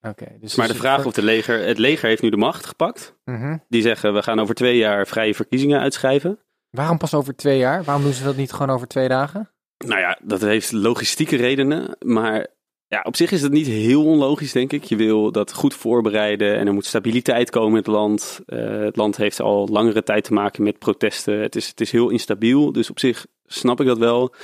Oké. 0.00 0.26
dus 0.40 0.54
Maar 0.54 0.66
de 0.66 0.72
dus- 0.72 0.80
vraag 0.82 1.04
of 1.04 1.12
de 1.12 1.22
leger... 1.22 1.66
Het 1.66 1.78
leger 1.78 2.08
heeft 2.08 2.22
nu 2.22 2.30
de 2.30 2.36
macht 2.36 2.66
gepakt. 2.66 3.14
Mhm. 3.24 3.56
Die 3.68 3.82
zeggen, 3.82 4.14
we 4.14 4.22
gaan 4.22 4.40
over 4.40 4.54
twee 4.54 4.76
jaar 4.76 5.06
vrije 5.06 5.34
verkiezingen 5.34 5.80
uitschrijven. 5.80 6.38
Waarom 6.70 6.98
pas 6.98 7.14
over 7.14 7.36
twee 7.36 7.58
jaar? 7.58 7.84
Waarom 7.84 8.02
doen 8.04 8.12
ze 8.12 8.24
dat 8.24 8.36
niet 8.36 8.52
gewoon 8.52 8.70
over 8.70 8.86
twee 8.86 9.08
dagen? 9.08 9.50
Nou 9.84 10.00
ja, 10.00 10.18
dat 10.22 10.40
heeft 10.40 10.72
logistieke 10.72 11.36
redenen. 11.36 11.96
Maar 11.98 12.46
ja, 12.88 13.00
op 13.02 13.16
zich 13.16 13.32
is 13.32 13.42
het 13.42 13.52
niet 13.52 13.66
heel 13.66 14.04
onlogisch, 14.04 14.52
denk 14.52 14.72
ik. 14.72 14.84
Je 14.84 14.96
wil 14.96 15.32
dat 15.32 15.52
goed 15.52 15.74
voorbereiden 15.74 16.56
en 16.56 16.66
er 16.66 16.72
moet 16.72 16.84
stabiliteit 16.84 17.50
komen 17.50 17.70
in 17.70 17.76
het 17.76 17.86
land. 17.86 18.40
Eh, 18.46 18.78
het 18.78 18.96
land 18.96 19.16
heeft 19.16 19.40
al 19.40 19.68
langere 19.68 20.02
tijd 20.02 20.24
te 20.24 20.32
maken 20.32 20.62
met 20.62 20.78
protesten. 20.78 21.40
Het 21.40 21.56
is, 21.56 21.68
het 21.68 21.80
is 21.80 21.90
heel 21.90 22.10
instabiel, 22.10 22.72
dus 22.72 22.90
op 22.90 22.98
zich 22.98 23.26
snap 23.44 23.80
ik 23.80 23.86
dat 23.86 23.98
wel. 23.98 24.34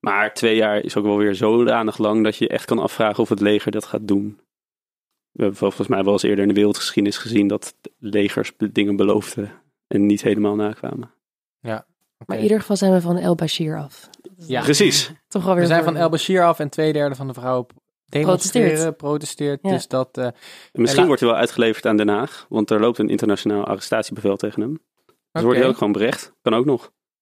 Maar 0.00 0.34
twee 0.34 0.56
jaar 0.56 0.84
is 0.84 0.96
ook 0.96 1.04
wel 1.04 1.16
weer 1.16 1.34
zodanig 1.34 1.98
lang 1.98 2.24
dat 2.24 2.36
je 2.36 2.48
echt 2.48 2.64
kan 2.64 2.78
afvragen 2.78 3.22
of 3.22 3.28
het 3.28 3.40
leger 3.40 3.70
dat 3.70 3.84
gaat 3.84 4.08
doen. 4.08 4.40
We 5.30 5.42
hebben 5.42 5.58
volgens 5.58 5.88
mij 5.88 6.04
wel 6.04 6.12
eens 6.12 6.22
eerder 6.22 6.42
in 6.42 6.48
de 6.48 6.54
wereldgeschiedenis 6.54 7.18
gezien 7.18 7.48
dat 7.48 7.74
legers 7.98 8.52
dingen 8.72 8.96
beloofden 8.96 9.50
en 9.86 10.06
niet 10.06 10.22
helemaal 10.22 10.54
nakwamen. 10.54 11.14
Maar 12.26 12.36
in 12.36 12.42
ieder 12.42 12.60
geval 12.60 12.76
zijn 12.76 12.92
we 12.92 13.00
van 13.00 13.16
El 13.16 13.34
Bashir 13.34 13.78
af. 13.78 14.08
Ja. 14.36 14.62
Precies. 14.62 15.12
Toch 15.28 15.44
wel 15.44 15.54
weer 15.54 15.62
We 15.62 15.68
zijn 15.68 15.84
van 15.84 15.96
El 15.96 16.08
Bashir 16.08 16.44
af 16.44 16.58
en 16.58 16.68
twee 16.68 16.92
derde 16.92 17.14
van 17.14 17.26
de 17.26 17.34
vrouwen 17.34 17.66
demonstreren, 18.12 18.68
Protesteert. 18.68 18.96
protesteert. 18.96 19.58
Ja. 19.62 19.70
Dus 19.70 19.88
dat... 19.88 20.18
eh, 20.18 20.24
En 20.24 20.32
misschien 20.72 21.06
wordt 21.06 21.20
hij 21.20 21.30
wel 21.30 21.38
uitgeleverd 21.38 21.86
aan 21.86 21.96
Den 21.96 22.08
Haag, 22.08 22.46
want 22.48 22.70
er 22.70 22.80
loopt 22.80 22.98
een 22.98 23.08
internationaal 23.08 23.64
arrestatiebevel 23.64 24.36
tegen 24.36 24.60
hem. 24.60 24.70
Dus 24.72 25.14
oké. 25.32 25.42
wordt 25.44 25.58
hij 25.58 25.68
ook 25.68 25.76
gewoon 25.76 25.92
berecht. 25.92 26.32
Kan 26.42 26.54
ook 26.54 26.64
nog. 26.64 26.80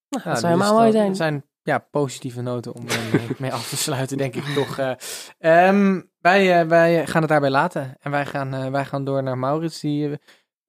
Nou, 0.08 0.22
Ja, 0.24 0.30
dat 0.30 0.40
zou 0.40 0.52
dus 0.54 0.62
helemaal 0.62 0.80
mooi 0.80 0.92
zijn. 0.92 1.06
Dat 1.08 1.16
zijn 1.16 1.44
ja, 1.62 1.78
positieve 1.90 2.40
noten 2.40 2.74
om 2.74 2.86
eh, 2.88 3.20
mee 3.38 3.52
af 3.52 3.68
te 3.68 3.76
sluiten, 3.76 4.16
denk 4.16 4.34
ik 4.36 4.44
toch. 4.44 4.78
eh. 4.78 4.92
Ehm, 5.38 6.00
wij, 6.20 6.66
wij 6.68 7.06
gaan 7.06 7.20
het 7.20 7.30
daarbij 7.30 7.50
laten. 7.50 7.96
En 8.00 8.10
wij 8.10 8.26
gaan, 8.26 8.54
eh, 8.54 8.70
wij 8.70 8.84
gaan 8.84 9.04
door 9.04 9.22
naar 9.22 9.38
Maurits, 9.38 9.80
die 9.80 10.18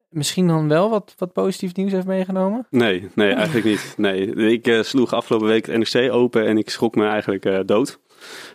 misschien 0.09 0.47
dan 0.47 0.67
wel 0.67 0.89
wat, 0.89 1.13
wat 1.17 1.33
positief 1.33 1.75
nieuws 1.75 1.91
heeft 1.91 2.05
meegenomen. 2.05 2.67
Nee, 2.69 3.09
nee, 3.15 3.33
eigenlijk 3.33 3.65
niet. 3.65 3.93
Nee, 3.97 4.27
ik 4.35 4.83
sloeg 4.85 5.13
afgelopen 5.13 5.47
week 5.47 5.65
het 5.65 5.77
NRC 5.93 6.11
open 6.11 6.45
en 6.47 6.57
ik 6.57 6.69
schrok 6.69 6.95
me 6.95 7.07
eigenlijk 7.07 7.45
eh, 7.45 7.59
dood. 7.65 7.99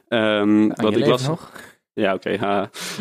Ehm, 0.09 0.57
Nou, 0.67 0.73
want 0.77 0.95
je 0.95 1.01
ik 1.01 1.07
las, 1.07 1.27
nog. 1.27 1.53
Ja, 1.93 2.15
oké. 2.15 2.31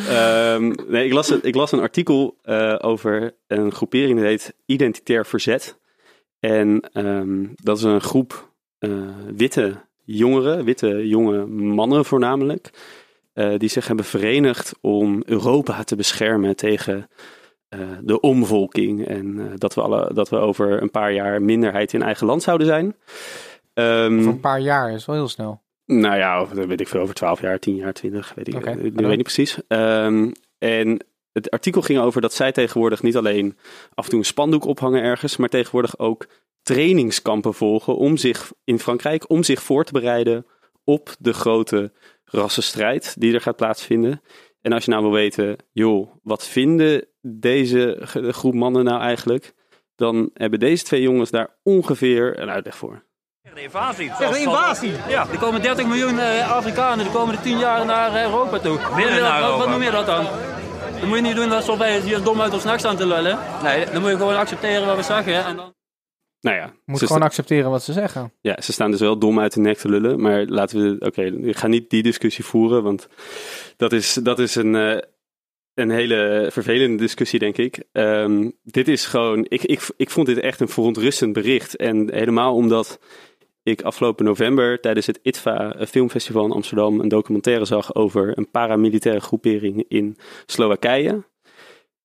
Ehm, 0.10 0.74
nee, 0.88 1.06
ik 1.06 1.14
las, 1.14 1.30
een- 1.30 1.44
ik 1.44 1.56
las 1.56 1.72
een 1.72 1.80
artikel 1.80 2.38
eh, 2.42 2.76
over 2.82 3.36
een 3.48 3.72
groepering 3.72 4.18
die 4.20 4.28
heet 4.28 4.56
Identitair 4.66 5.26
Verzet. 5.26 5.80
En 6.40 6.80
ehm, 6.94 7.46
dat 7.56 7.78
is 7.78 7.84
een 7.84 8.02
groep 8.02 8.54
eh, 8.78 8.90
witte 9.36 9.76
jongeren, 10.04 10.64
witte 10.66 11.08
jonge 11.08 11.46
mannen 11.46 12.06
voornamelijk, 12.06 12.70
eh, 13.34 13.58
die 13.58 13.70
zich 13.70 13.88
hebben 13.88 14.06
verenigd 14.06 14.74
om 14.82 15.24
Europa 15.26 15.84
te 15.84 15.96
beschermen 15.96 16.56
tegen 16.56 17.10
de 18.02 18.20
omvolking. 18.20 19.08
En 19.08 19.52
dat, 19.56 19.74
we 19.74 19.82
alle, 19.82 20.14
dat 20.14 20.30
we 20.30 20.36
over 20.38 20.82
een 20.82 20.92
paar 20.92 21.14
jaar 21.14 21.42
minderheid 21.42 21.94
in 21.94 22.02
eigen 22.02 22.28
land 22.28 22.44
zouden 22.44 22.68
zijn. 22.68 22.96
Ehm, 23.74 24.22
Voor 24.22 24.32
een 24.32 24.40
paar 24.40 24.60
jaar 24.60 24.92
is 24.94 25.06
wel 25.06 25.16
heel 25.16 25.28
snel. 25.28 25.62
Nou 25.86 26.18
ja, 26.18 26.46
dat 26.46 26.66
weet 26.66 26.82
ik 26.82 26.88
veel, 26.88 27.02
over 27.02 27.16
12 27.16 27.42
jaar, 27.42 27.60
10 27.60 27.76
jaar, 27.76 27.94
20, 27.94 28.34
weet 28.36 28.48
ik, 28.48 28.56
Oké, 28.56 28.70
eh, 28.70 28.84
ik 28.84 28.94
weet 28.94 29.10
niet 29.10 29.24
precies. 29.24 29.58
Ehm, 29.68 30.32
en 30.58 31.06
het 31.32 31.52
artikel 31.52 31.82
ging 31.82 32.00
over 32.00 32.22
dat 32.22 32.34
zij 32.34 32.52
tegenwoordig 32.52 33.02
niet 33.02 33.18
alleen 33.18 33.58
af 33.94 34.04
en 34.04 34.10
toe 34.10 34.20
een 34.20 34.26
spandoek 34.26 34.66
ophangen 34.66 35.04
ergens, 35.04 35.38
maar 35.38 35.50
tegenwoordig 35.50 36.00
ook 36.00 36.28
trainingskampen 36.62 37.54
volgen 37.54 37.96
om 37.96 38.18
zich 38.18 38.54
in 38.64 38.80
Frankrijk, 38.80 39.30
om 39.30 39.44
zich 39.44 39.64
voor 39.64 39.84
te 39.84 39.92
bereiden 39.92 40.46
op 40.84 41.16
de 41.20 41.34
grote 41.34 41.92
rassenstrijd 42.26 43.16
die 43.20 43.34
er 43.34 43.42
gaat 43.42 43.56
plaatsvinden. 43.56 44.22
En 44.62 44.72
als 44.72 44.86
je 44.86 44.92
nou 44.92 45.04
wil 45.04 45.12
weten, 45.12 45.56
joh, 45.72 46.12
wat 46.24 46.48
vinden 46.48 47.08
deze 47.22 47.98
groep 48.32 48.54
mannen 48.54 48.84
nou 48.84 49.02
eigenlijk? 49.02 49.54
Dan 49.96 50.30
hebben 50.34 50.60
deze 50.60 50.84
twee 50.84 51.02
jongens 51.02 51.32
daar 51.32 51.58
ongeveer 51.64 52.40
een 52.40 52.50
uitleg 52.50 52.78
voor. 52.78 53.05
De 53.56 53.62
invasie. 53.62 54.12
Zeg, 54.20 54.38
invasie? 54.38 54.92
Ja, 55.08 55.28
er 55.32 55.38
komen 55.38 55.62
30 55.62 55.86
miljoen 55.86 56.20
eh, 56.20 56.52
Afrikanen 56.52 57.06
de 57.06 57.12
komende 57.12 57.42
10 57.42 57.58
jaar 57.58 57.86
naar 57.86 58.24
Europa 58.24 58.60
toe. 58.60 58.80
Binnen 58.96 59.22
naar 59.22 59.42
Europa. 59.42 59.58
Wat 59.58 59.70
noem 59.70 59.82
je 59.84 59.92
dat 59.92 60.06
dan? 60.06 60.26
Dan 61.00 61.08
moet 61.08 61.18
je 61.18 61.24
niet 61.24 61.36
doen 61.36 61.52
alsof 61.52 61.78
wij 61.78 62.00
hier 62.00 62.24
dom 62.24 62.42
uit 62.42 62.54
ons 62.54 62.64
nacht 62.64 62.80
staan 62.80 62.98
te 62.98 63.08
lullen. 63.08 63.40
Nee, 63.64 63.86
dan 63.86 64.02
moet 64.02 64.12
je 64.12 64.18
gewoon 64.18 64.36
accepteren 64.36 64.86
wat 64.88 64.96
we 64.96 65.04
zeggen. 65.04 65.46
En 65.46 65.56
dan... 65.56 65.74
Nou 66.42 66.58
ja, 66.58 66.64
Je 66.66 66.72
moet 66.86 67.00
gewoon 67.00 67.18
sta- 67.18 67.26
accepteren 67.26 67.70
wat 67.72 67.84
ze 67.84 67.94
zeggen. 67.94 68.34
Ja, 68.42 68.62
ze 68.62 68.72
staan 68.72 68.92
dus 68.92 69.00
wel 69.00 69.18
dom 69.20 69.40
uit 69.40 69.54
de 69.54 69.60
nek 69.60 69.78
te 69.78 69.90
lullen. 69.90 70.22
Maar 70.22 70.46
laten 70.46 70.82
we. 71.00 71.06
Oké, 71.06 71.22
ik 71.24 71.58
ga 71.58 71.68
niet 71.68 71.90
die 71.90 72.04
discussie 72.04 72.46
voeren. 72.46 72.84
Want 72.84 73.08
dat 73.78 73.94
is, 73.94 74.14
dat 74.14 74.40
is 74.40 74.56
een, 74.56 74.76
eh, 74.76 74.98
een 75.74 75.90
hele 75.90 76.48
vervelende 76.52 76.98
discussie, 76.98 77.40
denk 77.40 77.58
ik. 77.58 77.84
Ehm, 77.92 78.50
dit 78.64 78.88
is 78.88 79.06
gewoon. 79.06 79.46
Ik, 79.50 79.64
ik, 79.64 79.88
ik 79.98 80.10
vond 80.10 80.28
dit 80.28 80.40
echt 80.40 80.60
een 80.60 80.68
verontrustend 80.70 81.34
bericht. 81.34 81.76
En 81.76 82.14
helemaal 82.14 82.56
omdat 82.56 83.00
ik 83.66 83.82
afgelopen 83.82 84.26
november 84.26 84.80
tijdens 84.80 85.06
het 85.06 85.20
ITVA 85.24 85.80
een 85.80 85.88
filmfestival 85.88 86.46
in 86.46 86.52
Amsterdam 86.52 87.00
een 87.00 87.08
documentaire 87.08 87.66
zag 87.66 87.96
over 87.96 88.38
een 88.38 88.50
paramilitaire 88.52 89.22
groepering 89.22 89.86
in 89.88 90.18
Slowakije. 90.46 91.10
En 91.10 91.24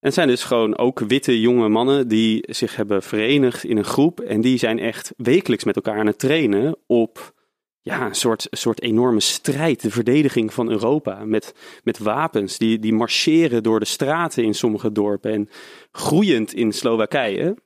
het 0.01 0.15
zijn 0.15 0.29
dus 0.29 0.45
gewoon 0.45 0.79
ook 0.79 0.99
witte 0.99 1.41
jonge 1.41 1.69
mannen 1.69 2.09
die 2.09 2.45
zich 2.49 2.77
hebben 2.77 3.03
verenigd 3.03 3.65
in 3.65 3.77
een 3.77 3.85
groep. 3.85 4.21
En 4.21 4.41
die 4.41 4.59
zijn 4.59 4.79
echt 4.79 5.13
wekelijks 5.17 5.65
met 5.65 5.77
elkaar 5.77 5.99
aan 5.99 6.07
het 6.07 6.19
trainen 6.19 6.77
op 6.87 7.35
ja, 7.81 8.07
een 8.07 8.15
soort, 8.15 8.47
soort 8.51 8.83
enorme 8.83 9.21
strijd. 9.21 9.83
De 9.83 9.91
verdediging 9.91 10.55
van 10.55 10.71
Europa 10.71 11.25
met, 11.25 11.55
met 11.85 11.99
wapens. 11.99 12.59
Die, 12.59 12.79
die 12.79 12.93
marcheren 12.93 13.63
door 13.63 13.81
de 13.81 13.87
straten 13.87 14.45
in 14.45 14.55
sommige 14.55 14.93
dorpen. 14.93 15.33
En 15.33 15.49
groeiend 15.93 16.55
in 16.55 16.73
Slowakije. 16.73 17.57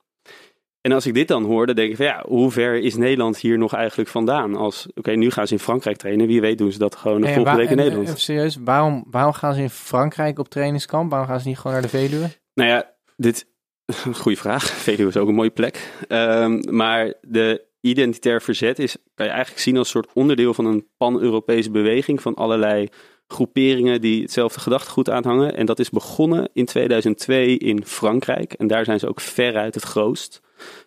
En 0.85 0.91
als 0.91 1.05
ik 1.05 1.13
dit 1.13 1.27
dan 1.27 1.43
hoor, 1.43 1.65
dan 1.65 1.75
denk 1.75 1.89
ik 1.89 1.95
van 1.95 2.05
ja, 2.05 2.23
hoe 2.27 2.51
ver 2.51 2.79
is 2.79 2.95
Nederland 2.95 3.37
hier 3.37 3.57
nog 3.57 3.73
eigenlijk 3.73 4.09
vandaan? 4.09 4.55
Als, 4.55 4.87
oké, 4.95 5.11
nu 5.11 5.31
gaan 5.31 5.47
ze 5.47 5.53
in 5.53 5.59
Frankrijk 5.59 5.97
trainen. 5.97 6.27
Wie 6.27 6.41
weet 6.41 6.57
doen 6.57 6.71
ze 6.71 6.77
dat 6.77 6.95
gewoon 6.95 7.21
de 7.21 7.33
volgende 7.33 7.57
week 7.57 7.69
in 7.69 7.75
Nederland. 7.75 8.07
Even 8.07 8.19
serieus, 8.19 8.57
waarom, 8.63 9.03
waarom 9.09 9.33
gaan 9.33 9.53
ze 9.53 9.61
in 9.61 9.69
Frankrijk 9.69 10.39
op 10.39 10.49
trainingskamp? 10.49 11.09
Waarom 11.09 11.29
gaan 11.29 11.39
ze 11.39 11.47
niet 11.47 11.57
gewoon 11.57 11.73
naar 11.73 11.81
de 11.81 11.97
Veluwe? 11.97 12.29
Nou 12.53 12.69
ja, 12.69 12.91
dit, 13.15 13.47
goede 14.21 14.37
vraag. 14.37 14.63
Veluwe 14.85 15.09
is 15.09 15.17
ook 15.17 15.27
een 15.27 15.35
mooie 15.35 15.49
plek. 15.49 15.91
Um, 16.07 16.75
maar 16.75 17.13
de 17.21 17.65
identitair 17.81 18.41
verzet 18.41 18.79
is, 18.79 18.97
kan 19.13 19.25
je 19.25 19.31
eigenlijk 19.31 19.61
zien 19.61 19.77
als 19.77 19.93
een 19.93 20.01
soort 20.01 20.13
onderdeel 20.13 20.53
van 20.53 20.65
een 20.65 20.87
pan-Europese 20.97 21.71
beweging 21.71 22.21
van 22.21 22.33
allerlei 22.33 22.87
groeperingen 23.27 24.01
die 24.01 24.21
hetzelfde 24.21 24.59
gedachtegoed 24.59 25.09
aanhangen. 25.09 25.55
En 25.55 25.65
dat 25.65 25.79
is 25.79 25.89
begonnen 25.89 26.49
in 26.53 26.65
2002 26.65 27.57
in 27.57 27.85
Frankrijk. 27.85 28.53
En 28.53 28.67
daar 28.67 28.85
zijn 28.85 28.99
ze 28.99 29.07
ook 29.07 29.21
veruit 29.21 29.73
het 29.75 29.83
grootst. 29.83 30.43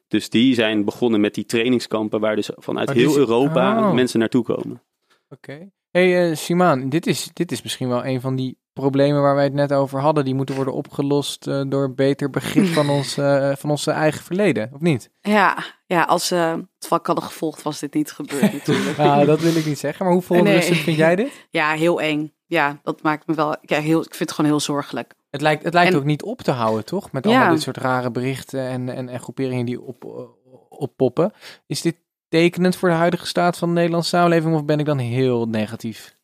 Dus 0.09 0.31
die 0.31 0.54
zijn 0.54 0.85
begonnen 0.85 1.20
met 1.20 1.35
die 1.35 1.46
trainingskampen 1.46 2.20
waar 2.20 2.37
dus 2.37 2.50
vanuit 2.54 2.90
heel 2.90 3.16
Europa 3.16 3.88
oh. 3.88 3.94
mensen 3.94 4.18
naartoe 4.18 4.44
komen. 4.44 4.83
Oké. 5.28 5.70
Hey 5.90 6.31
uh, 6.31 6.37
Simaan, 6.37 6.88
dit 6.88 7.07
is, 7.07 7.31
dit 7.33 7.52
is 7.52 7.62
misschien 7.62 7.88
wel 7.88 8.04
een 8.04 8.20
van 8.20 8.37
die 8.37 8.59
problemen 8.72 9.22
waar 9.22 9.35
wij 9.35 9.44
het 9.44 9.52
net 9.52 9.72
over 9.72 10.00
hadden. 10.00 10.24
Die 10.24 10.35
moeten 10.35 10.54
worden 10.54 10.74
opgelost 10.74 11.46
uh, 11.46 11.62
door 11.66 11.94
beter 11.94 12.31
begrip 12.31 12.66
van 12.78 12.88
ons, 12.90 13.18
uh, 13.18 13.52
van 13.57 13.70
onze 13.70 13.90
eigen 13.90 14.24
verleden, 14.24 14.70
of 14.74 14.81
niet? 14.81 15.11
Ja, 15.20 15.64
ja 15.87 16.02
als 16.02 16.33
uh, 16.33 16.50
het 16.50 16.88
vak 16.88 17.07
hadden 17.07 17.24
gevolgd 17.24 17.62
was 17.62 17.78
dit 17.78 17.94
niet 17.94 18.12
gebeurd 18.12 18.52
natuurlijk. 18.66 18.96
nou, 18.96 19.26
dat 19.26 19.40
wil 19.40 19.57
ik 19.57 19.66
niet 19.66 19.78
zeggen. 19.78 20.07
Maar 20.07 20.14
hoe 20.14 20.42
nee. 20.42 20.62
vind 20.62 20.96
jij 20.96 21.16
dit? 21.16 21.46
Ja, 21.50 21.72
heel 21.72 22.00
eng. 22.00 22.33
Ja, 22.48 22.80
dat 22.82 23.02
maakt 23.02 23.26
me 23.26 23.34
wel... 23.34 23.56
Ja, 23.62 23.80
heel, 23.80 23.98
ik 23.98 24.14
vind 24.14 24.18
het 24.18 24.32
gewoon 24.32 24.50
heel 24.50 24.61
zorgelijk. 24.61 25.14
Het 25.30 25.40
lijkt, 25.40 25.64
het 25.64 25.74
lijkt 25.74 25.94
ook 25.94 26.04
niet 26.04 26.22
op 26.22 26.42
te 26.42 26.50
houden, 26.50 26.84
toch? 26.84 27.12
Met 27.12 27.26
allemaal 27.26 27.52
dit 27.52 27.62
soort 27.62 27.76
rare 27.76 28.11
berichten 28.11 28.61
en, 28.61 28.88
en, 28.88 29.08
en 29.08 29.20
groeperingen 29.20 29.66
die 29.66 29.80
op, 29.80 30.28
oppoppen. 30.68 31.32
Is 31.66 31.80
dit 31.80 31.96
tekenend 32.28 32.76
voor 32.76 32.88
de 32.88 32.94
huidige 32.94 33.26
staat 33.26 33.58
van 33.58 33.68
de 33.68 33.74
Nederlandse 33.74 34.08
samenleving 34.08 34.54
of 34.54 34.64
ben 34.64 34.78
ik 34.78 34.87
dan 34.87 34.98
heel 34.98 35.46
negatief? 35.46 36.16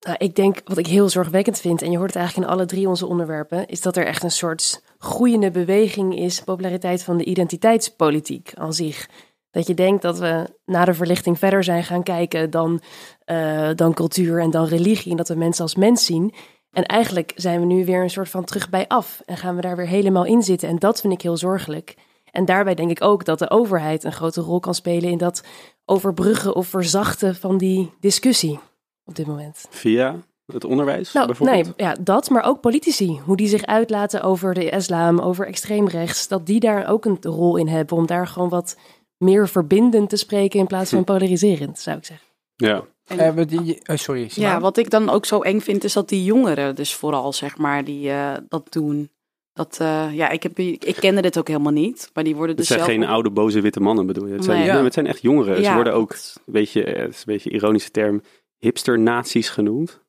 Nou, 0.00 0.16
ik 0.18 0.34
denk 0.34 0.60
wat 0.64 0.78
ik 0.78 0.86
heel 0.86 1.08
zorgwekkend 1.08 1.60
vind, 1.60 1.82
en 1.82 1.90
je 1.90 1.96
hoort 1.96 2.08
het 2.08 2.18
eigenlijk 2.18 2.48
in 2.48 2.54
alle 2.54 2.66
drie 2.66 2.88
onze 2.88 3.06
onderwerpen, 3.06 3.66
is 3.66 3.80
dat 3.80 3.96
er 3.96 4.06
echt 4.06 4.22
een 4.22 4.30
soort 4.30 4.82
groeiende 4.98 5.50
beweging 5.50 6.18
is, 6.18 6.42
populariteit 6.42 7.02
van 7.02 7.16
de 7.16 7.24
identiteitspolitiek 7.24 8.52
aan 8.54 8.72
zich. 8.72 9.08
Dat 9.50 9.66
je 9.66 9.74
denkt 9.74 10.02
dat 10.02 10.18
we 10.18 10.44
na 10.64 10.84
de 10.84 10.94
verlichting 10.94 11.38
verder 11.38 11.64
zijn 11.64 11.84
gaan 11.84 12.02
kijken 12.02 12.50
dan, 12.50 12.80
uh, 13.26 13.70
dan 13.74 13.94
cultuur 13.94 14.40
en 14.40 14.50
dan 14.50 14.64
religie. 14.64 15.10
En 15.10 15.16
dat 15.16 15.28
we 15.28 15.34
mensen 15.34 15.62
als 15.62 15.74
mens 15.74 16.04
zien. 16.04 16.34
En 16.72 16.84
eigenlijk 16.84 17.32
zijn 17.34 17.60
we 17.60 17.66
nu 17.66 17.84
weer 17.84 18.02
een 18.02 18.10
soort 18.10 18.28
van 18.28 18.44
terug 18.44 18.70
bij 18.70 18.86
af. 18.88 19.22
En 19.24 19.36
gaan 19.36 19.54
we 19.54 19.60
daar 19.60 19.76
weer 19.76 19.86
helemaal 19.86 20.24
in 20.24 20.42
zitten. 20.42 20.68
En 20.68 20.78
dat 20.78 21.00
vind 21.00 21.12
ik 21.12 21.22
heel 21.22 21.36
zorgelijk. 21.36 21.96
En 22.30 22.44
daarbij 22.44 22.74
denk 22.74 22.90
ik 22.90 23.02
ook 23.02 23.24
dat 23.24 23.38
de 23.38 23.50
overheid 23.50 24.04
een 24.04 24.12
grote 24.12 24.40
rol 24.40 24.60
kan 24.60 24.74
spelen 24.74 25.10
in 25.10 25.18
dat 25.18 25.44
overbruggen 25.84 26.54
of 26.54 26.66
verzachten 26.66 27.34
van 27.34 27.58
die 27.58 27.92
discussie 28.00 28.60
op 29.04 29.14
dit 29.14 29.26
moment. 29.26 29.66
Via 29.70 30.16
het 30.46 30.64
onderwijs 30.64 31.12
nou, 31.12 31.26
bijvoorbeeld? 31.26 31.64
Nee, 31.64 31.74
ja, 31.86 31.96
dat, 32.00 32.30
maar 32.30 32.44
ook 32.44 32.60
politici. 32.60 33.20
Hoe 33.24 33.36
die 33.36 33.48
zich 33.48 33.66
uitlaten 33.66 34.22
over 34.22 34.54
de 34.54 34.68
islam, 34.68 35.18
over 35.18 35.46
extreemrechts. 35.46 36.28
Dat 36.28 36.46
die 36.46 36.60
daar 36.60 36.88
ook 36.88 37.04
een 37.04 37.18
rol 37.20 37.56
in 37.56 37.68
hebben 37.68 37.96
om 37.96 38.06
daar 38.06 38.26
gewoon 38.26 38.48
wat 38.48 38.76
meer 39.18 39.48
verbindend 39.48 40.08
te 40.08 40.16
spreken 40.16 40.60
in 40.60 40.66
plaats 40.66 40.90
van 40.90 41.04
polariserend, 41.04 41.78
zou 41.78 41.96
ik 41.96 42.04
zeggen. 42.04 42.26
Ja. 42.56 42.84
En, 43.04 43.38
uh, 43.38 43.96
sorry. 43.96 44.28
Simon. 44.28 44.50
Ja, 44.50 44.60
wat 44.60 44.76
ik 44.76 44.90
dan 44.90 45.10
ook 45.10 45.26
zo 45.26 45.40
eng 45.40 45.60
vind, 45.60 45.84
is 45.84 45.92
dat 45.92 46.08
die 46.08 46.24
jongeren 46.24 46.74
dus 46.74 46.94
vooral, 46.94 47.32
zeg 47.32 47.56
maar, 47.56 47.84
die 47.84 48.08
uh, 48.08 48.34
dat 48.48 48.72
doen. 48.72 49.10
Dat, 49.52 49.78
uh, 49.82 50.08
ja, 50.12 50.28
ik, 50.28 50.42
heb, 50.42 50.58
ik 50.58 50.96
kende 51.00 51.22
dit 51.22 51.38
ook 51.38 51.48
helemaal 51.48 51.72
niet, 51.72 52.10
maar 52.14 52.24
die 52.24 52.36
worden 52.36 52.56
dus 52.56 52.68
Het 52.68 52.78
zijn 52.78 52.90
zelf 52.90 53.00
geen 53.00 53.14
oude, 53.14 53.30
boze, 53.30 53.60
witte 53.60 53.80
mannen, 53.80 54.06
bedoel 54.06 54.26
je? 54.26 54.32
Het 54.32 54.44
zijn, 54.44 54.58
nee. 54.58 54.66
ja. 54.66 54.84
het 54.84 54.94
zijn 54.94 55.06
echt 55.06 55.22
jongeren. 55.22 55.60
Ja, 55.60 55.68
Ze 55.68 55.74
worden 55.74 55.94
ook, 55.94 56.12
een 56.12 56.52
beetje, 56.52 56.82
het 56.82 57.14
is 57.14 57.18
een 57.18 57.32
beetje 57.32 57.50
een 57.50 57.56
ironische 57.56 57.90
term, 57.90 58.22
hipster-nazi's 58.58 59.48
genoemd. 59.48 60.00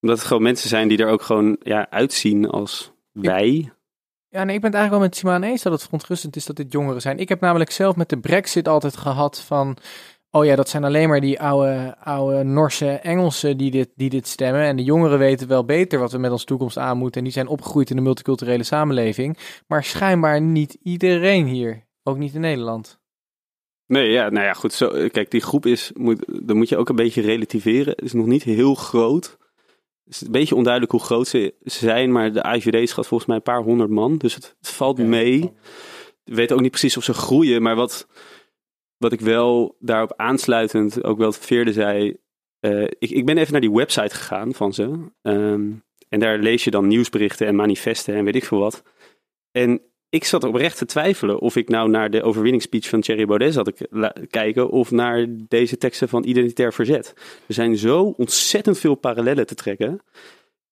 Omdat 0.00 0.18
het 0.18 0.26
gewoon 0.26 0.42
mensen 0.42 0.68
zijn 0.68 0.88
die 0.88 0.98
er 0.98 1.08
ook 1.08 1.22
gewoon 1.22 1.56
ja, 1.62 1.90
uitzien 1.90 2.48
als 2.48 2.92
wij. 3.12 3.72
Ja, 4.32 4.44
nee, 4.44 4.54
ik 4.54 4.60
ben 4.60 4.70
het 4.70 4.80
eigenlijk 4.80 4.90
wel 4.90 5.00
met 5.00 5.16
Simone 5.16 5.46
eens 5.46 5.62
dat 5.62 5.72
het 5.72 5.82
verontrustend 5.82 6.36
is 6.36 6.46
dat 6.46 6.56
dit 6.56 6.72
jongeren 6.72 7.00
zijn. 7.00 7.18
Ik 7.18 7.28
heb 7.28 7.40
namelijk 7.40 7.70
zelf 7.70 7.96
met 7.96 8.08
de 8.08 8.18
brexit 8.18 8.68
altijd 8.68 8.96
gehad 8.96 9.40
van... 9.40 9.76
Oh 10.30 10.44
ja, 10.44 10.56
dat 10.56 10.68
zijn 10.68 10.84
alleen 10.84 11.08
maar 11.08 11.20
die 11.20 11.40
oude, 11.40 11.96
oude 11.98 12.42
Norse 12.42 12.90
Engelsen 12.90 13.56
die 13.56 13.70
dit, 13.70 13.88
die 13.94 14.10
dit 14.10 14.26
stemmen. 14.26 14.62
En 14.62 14.76
de 14.76 14.82
jongeren 14.82 15.18
weten 15.18 15.48
wel 15.48 15.64
beter 15.64 15.98
wat 15.98 16.12
we 16.12 16.18
met 16.18 16.30
onze 16.30 16.44
toekomst 16.44 16.78
aan 16.78 16.98
moeten. 16.98 17.18
En 17.18 17.24
die 17.24 17.32
zijn 17.32 17.46
opgegroeid 17.46 17.90
in 17.90 17.96
de 17.96 18.02
multiculturele 18.02 18.62
samenleving. 18.62 19.38
Maar 19.66 19.84
schijnbaar 19.84 20.40
niet 20.40 20.76
iedereen 20.82 21.46
hier. 21.46 21.86
Ook 22.02 22.18
niet 22.18 22.34
in 22.34 22.40
Nederland. 22.40 23.00
Nee, 23.86 24.10
ja, 24.10 24.28
nou 24.28 24.46
ja, 24.46 24.52
goed. 24.52 24.72
Zo, 24.72 25.08
kijk, 25.08 25.30
die 25.30 25.40
groep 25.40 25.66
is, 25.66 25.90
moet, 25.94 26.46
moet 26.46 26.68
je 26.68 26.76
ook 26.76 26.88
een 26.88 26.96
beetje 26.96 27.22
relativeren. 27.22 27.92
Het 27.96 28.04
is 28.04 28.12
nog 28.12 28.26
niet 28.26 28.42
heel 28.42 28.74
groot. 28.74 29.38
Het 30.12 30.20
is 30.20 30.26
een 30.26 30.32
beetje 30.32 30.54
onduidelijk 30.54 30.92
hoe 30.92 31.02
groot 31.02 31.28
ze 31.28 31.54
zijn, 31.62 32.12
maar 32.12 32.32
de 32.32 32.44
IVD 32.54 32.88
schat 32.88 33.06
volgens 33.06 33.28
mij 33.28 33.36
een 33.36 33.42
paar 33.42 33.62
honderd 33.62 33.90
man. 33.90 34.16
Dus 34.16 34.34
het, 34.34 34.56
het 34.58 34.68
valt 34.68 34.98
okay. 34.98 35.10
mee. 35.10 35.52
We 36.24 36.34
weten 36.34 36.56
ook 36.56 36.62
niet 36.62 36.70
precies 36.70 36.96
of 36.96 37.04
ze 37.04 37.14
groeien, 37.14 37.62
maar 37.62 37.76
wat, 37.76 38.06
wat 38.96 39.12
ik 39.12 39.20
wel 39.20 39.76
daarop 39.78 40.12
aansluitend, 40.16 41.04
ook 41.04 41.18
wel 41.18 41.32
Veerde 41.32 41.72
zei. 41.72 42.16
Uh, 42.60 42.82
ik, 42.82 43.10
ik 43.10 43.26
ben 43.26 43.38
even 43.38 43.52
naar 43.52 43.60
die 43.60 43.72
website 43.72 44.14
gegaan 44.14 44.54
van 44.54 44.72
ze. 44.72 44.82
Um, 45.22 45.84
en 46.08 46.20
daar 46.20 46.38
lees 46.38 46.64
je 46.64 46.70
dan 46.70 46.86
nieuwsberichten 46.86 47.46
en 47.46 47.54
manifesten 47.54 48.14
en 48.14 48.24
weet 48.24 48.36
ik 48.36 48.44
veel 48.44 48.58
wat. 48.58 48.82
En 49.50 49.80
ik 50.12 50.24
zat 50.24 50.44
oprecht 50.44 50.78
te 50.78 50.84
twijfelen 50.84 51.38
of 51.40 51.56
ik 51.56 51.68
nou 51.68 51.88
naar 51.88 52.10
de 52.10 52.22
overwinningsspeech 52.22 52.88
van 52.88 53.00
Thierry 53.00 53.26
Baudet 53.26 53.52
zat 53.52 53.64
te 53.64 54.26
kijken 54.30 54.70
of 54.70 54.90
naar 54.90 55.26
deze 55.48 55.78
teksten 55.78 56.08
van 56.08 56.24
Identitair 56.24 56.72
Verzet. 56.72 57.14
Er 57.48 57.54
zijn 57.54 57.76
zo 57.76 58.14
ontzettend 58.16 58.78
veel 58.78 58.94
parallellen 58.94 59.46
te 59.46 59.54
trekken. 59.54 60.00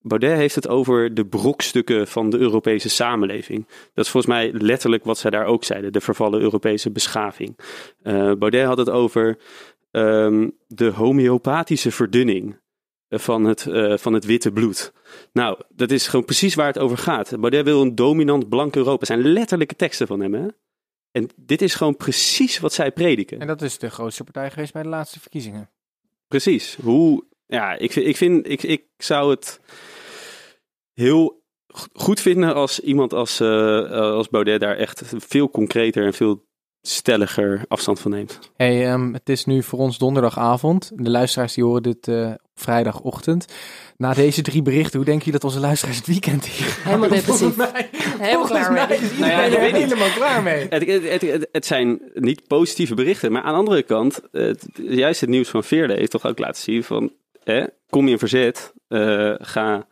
Baudet 0.00 0.36
heeft 0.36 0.54
het 0.54 0.68
over 0.68 1.14
de 1.14 1.26
brokstukken 1.26 2.08
van 2.08 2.30
de 2.30 2.38
Europese 2.38 2.88
samenleving. 2.88 3.66
Dat 3.94 4.04
is 4.04 4.10
volgens 4.10 4.32
mij 4.32 4.52
letterlijk 4.52 5.04
wat 5.04 5.18
zij 5.18 5.30
daar 5.30 5.46
ook 5.46 5.64
zeiden, 5.64 5.92
de 5.92 6.00
vervallen 6.00 6.40
Europese 6.40 6.90
beschaving. 6.90 7.58
Uh, 8.02 8.32
Baudet 8.32 8.66
had 8.66 8.78
het 8.78 8.90
over 8.90 9.38
um, 9.90 10.56
de 10.66 10.90
homeopathische 10.90 11.90
verdunning 11.90 12.56
van 13.10 13.44
het, 13.44 13.66
uh, 13.66 13.96
van 13.96 14.12
het 14.12 14.24
witte 14.24 14.52
bloed. 14.52 14.92
Nou, 15.32 15.58
dat 15.68 15.90
is 15.90 16.08
gewoon 16.08 16.24
precies 16.24 16.54
waar 16.54 16.66
het 16.66 16.78
over 16.78 16.98
gaat. 16.98 17.40
Baudet 17.40 17.64
wil 17.64 17.80
een 17.80 17.94
dominant 17.94 18.48
blank 18.48 18.76
Europa. 18.76 19.04
Zijn 19.04 19.32
letterlijke 19.32 19.76
teksten 19.76 20.06
van 20.06 20.20
hem, 20.20 20.34
hè? 20.34 20.46
En 21.10 21.28
dit 21.36 21.62
is 21.62 21.74
gewoon 21.74 21.96
precies 21.96 22.58
wat 22.58 22.72
zij 22.72 22.92
prediken. 22.92 23.40
En 23.40 23.46
dat 23.46 23.62
is 23.62 23.78
de 23.78 23.90
grootste 23.90 24.24
partij 24.24 24.50
geweest 24.50 24.72
bij 24.72 24.82
de 24.82 24.88
laatste 24.88 25.20
verkiezingen. 25.20 25.70
Precies. 26.28 26.76
Hoe, 26.82 27.24
ja, 27.46 27.78
ik, 27.78 27.94
ik 27.94 28.16
vind, 28.16 28.48
ik, 28.48 28.62
ik 28.62 28.84
zou 28.96 29.30
het 29.30 29.60
heel 30.92 31.42
goed 31.92 32.20
vinden 32.20 32.54
als 32.54 32.80
iemand 32.80 33.12
als, 33.12 33.40
uh, 33.40 33.90
als 33.90 34.28
Baudet 34.28 34.60
daar 34.60 34.76
echt 34.76 35.02
veel 35.16 35.50
concreter 35.50 36.04
en 36.04 36.14
veel 36.14 36.48
stelliger 36.82 37.64
afstand 37.68 38.00
van 38.00 38.10
neemt. 38.10 38.38
Hey, 38.56 38.92
um, 38.92 39.14
het 39.14 39.28
is 39.28 39.44
nu 39.44 39.62
voor 39.62 39.78
ons 39.78 39.98
donderdagavond. 39.98 40.90
De 40.94 41.10
luisteraars 41.10 41.54
die 41.54 41.64
horen 41.64 41.82
dit 41.82 42.08
uh, 42.08 42.34
vrijdagochtend. 42.60 43.46
Na 43.96 44.14
deze 44.14 44.42
drie 44.42 44.62
berichten, 44.62 44.96
hoe 44.96 45.08
denk 45.08 45.22
je 45.22 45.30
dat 45.30 45.44
onze 45.44 45.60
luisteraars 45.60 45.96
het 45.96 46.06
weekend 46.06 46.46
hier 46.46 46.78
Helemaal 46.82 47.08
depressief. 47.08 47.56
Helemaal 48.18 48.46
klaar 48.46 48.72
mee. 48.72 48.98
Nou 49.18 49.30
ja, 49.30 49.42
ik 49.42 49.72
ben 49.72 49.74
helemaal 49.74 50.08
klaar 50.08 50.42
mee. 50.42 50.66
Het, 50.68 50.86
het, 50.86 51.22
het, 51.22 51.48
het, 51.52 51.66
zijn 51.66 52.00
niet 52.14 52.46
positieve 52.46 52.94
berichten, 52.94 53.32
maar 53.32 53.42
aan 53.42 53.52
de 53.52 53.58
andere 53.58 53.82
kant, 53.82 54.20
juist 54.72 55.20
het 55.20 55.30
nieuws 55.30 55.48
van 55.48 55.64
Veerde 55.64 55.94
heeft 55.94 56.10
toch 56.10 56.26
ook 56.26 56.38
laten 56.38 56.62
zien 56.62 56.84
van, 56.84 57.12
hè, 57.44 57.64
kom 57.88 58.06
je 58.06 58.10
in 58.10 58.18
verzet, 58.18 58.72
uh, 58.88 59.34
ga 59.38 59.86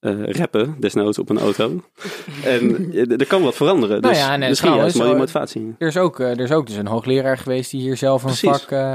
uh, 0.00 0.24
rappen, 0.24 0.76
desnoods 0.80 1.18
op 1.18 1.30
een 1.30 1.38
auto. 1.38 1.82
en 2.44 2.92
er 3.18 3.26
kan 3.26 3.42
wat 3.42 3.54
veranderen. 3.54 4.02
Dus 4.02 4.10
nou 4.10 4.30
ja, 4.30 4.36
nee, 4.36 4.48
misschien 4.48 4.74
juist 4.74 4.98
mooie 4.98 5.14
motivatie. 5.14 5.74
Er 5.78 5.88
is, 5.88 5.96
ook, 5.96 6.18
er 6.18 6.40
is 6.40 6.52
ook 6.52 6.66
dus 6.66 6.76
een 6.76 6.86
hoogleraar 6.86 7.38
geweest 7.38 7.70
die 7.70 7.80
hier 7.80 7.96
zelf 7.96 8.22
een 8.22 8.28
Precies. 8.28 8.50
vak, 8.50 8.70
uh, 8.70 8.94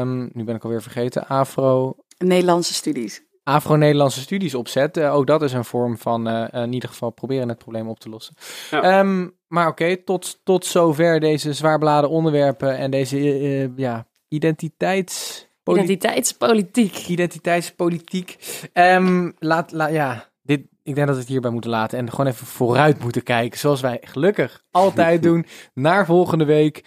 um, 0.00 0.30
nu 0.32 0.44
ben 0.44 0.54
ik 0.54 0.64
alweer 0.64 0.82
vergeten, 0.82 1.26
Afro... 1.26 1.96
Nederlandse 2.24 2.74
studies. 2.74 3.22
Afro-Nederlandse 3.44 4.20
studies 4.20 4.54
opzet. 4.54 4.96
Uh, 4.96 5.14
ook 5.14 5.26
dat 5.26 5.42
is 5.42 5.52
een 5.52 5.64
vorm 5.64 5.98
van 5.98 6.28
uh, 6.28 6.62
in 6.62 6.72
ieder 6.72 6.88
geval 6.88 7.10
proberen 7.10 7.48
het 7.48 7.58
probleem 7.58 7.88
op 7.88 8.00
te 8.00 8.08
lossen. 8.08 8.34
Ja. 8.70 9.00
Um, 9.00 9.36
maar 9.48 9.68
oké, 9.68 9.82
okay, 9.82 9.96
tot, 9.96 10.40
tot 10.44 10.66
zover 10.66 11.20
deze 11.20 11.52
zwaar 11.52 12.04
onderwerpen 12.04 12.76
en 12.76 12.90
deze 12.90 13.18
uh, 13.18 13.68
ja, 13.76 14.06
identiteits... 14.28 15.46
Identiteitspolitiek. 15.64 17.06
Identiteitspolitiek. 17.06 18.36
Um, 18.72 19.34
laat, 19.38 19.72
laat, 19.72 19.92
ja, 19.92 20.28
dit, 20.42 20.60
ik 20.82 20.94
denk 20.94 21.06
dat 21.06 21.16
we 21.16 21.22
het 21.22 21.30
hierbij 21.30 21.50
moeten 21.50 21.70
laten 21.70 21.98
en 21.98 22.10
gewoon 22.10 22.26
even 22.26 22.46
vooruit 22.46 23.02
moeten 23.02 23.22
kijken. 23.22 23.58
Zoals 23.58 23.80
wij 23.80 23.98
gelukkig 24.00 24.62
altijd 24.70 25.22
doen. 25.28 25.46
Naar 25.74 26.06
volgende 26.06 26.44
week. 26.44 26.84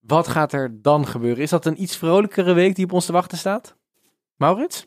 Wat 0.00 0.28
gaat 0.28 0.52
er 0.52 0.82
dan 0.82 1.06
gebeuren? 1.06 1.42
Is 1.42 1.50
dat 1.50 1.66
een 1.66 1.82
iets 1.82 1.96
vrolijkere 1.96 2.52
week 2.52 2.74
die 2.74 2.84
op 2.84 2.92
ons 2.92 3.06
te 3.06 3.12
wachten 3.12 3.38
staat? 3.38 3.76
Maurits? 4.38 4.86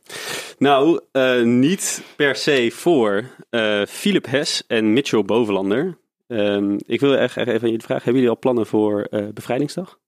Nou, 0.57 0.99
uh, 1.11 1.43
niet 1.43 2.03
per 2.15 2.35
se 2.35 2.71
voor 2.73 3.23
uh, 3.49 3.85
Philip 3.85 4.25
Hes 4.25 4.63
en 4.67 4.93
Mitchell 4.93 5.23
Bovenlander. 5.23 5.97
Um, 6.27 6.77
ik 6.85 6.99
wil 6.99 7.15
echt 7.15 7.37
even 7.37 7.53
aan 7.53 7.59
jullie 7.59 7.81
vragen: 7.81 8.03
hebben 8.03 8.13
jullie 8.13 8.29
al 8.29 8.39
plannen 8.39 8.65
voor 8.65 9.07
uh, 9.09 9.27
Bevrijdingsdag? 9.33 9.99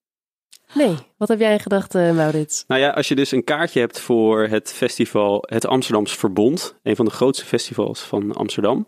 Nee, 0.74 0.96
wat 1.18 1.28
heb 1.28 1.40
jij 1.40 1.60
gedacht, 1.60 1.96
uh, 1.96 2.12
Maurits? 2.12 2.64
Nou 2.68 2.82
ja, 2.82 2.90
als 2.90 3.08
je 3.08 3.16
dus 3.16 3.32
een 3.32 3.44
kaartje 3.44 3.80
hebt 3.80 4.00
voor 4.00 4.48
het 4.48 4.74
festival, 4.74 5.44
het 5.46 5.66
Amsterdams 5.66 6.16
Verbond, 6.16 6.80
een 6.84 6.96
van 6.96 7.06
de 7.06 7.12
grootste 7.12 7.46
festivals 7.46 8.02
van 8.02 8.34
Amsterdam, 8.34 8.88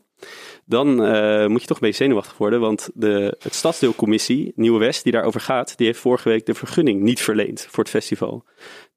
dan 0.66 0.88
uh, 0.90 1.48
moet 1.48 1.62
je 1.62 1.68
toch 1.68 1.78
een 1.78 1.88
beetje 1.88 2.04
zenuwachtig 2.04 2.38
worden, 2.38 2.60
want 2.60 2.90
de 2.94 3.38
het 3.40 3.54
stadsdeelcommissie 3.54 4.52
Nieuwe 4.56 4.80
West, 4.80 5.04
die 5.04 5.12
daarover 5.12 5.42
gaat, 5.42 5.78
die 5.78 5.86
heeft 5.86 6.00
vorige 6.00 6.30
week 6.30 6.46
de 6.46 6.54
vergunning 6.54 7.02
niet 7.02 7.22
verleend 7.22 7.68
voor 7.70 7.84
het 7.84 7.94
festival. 7.94 8.46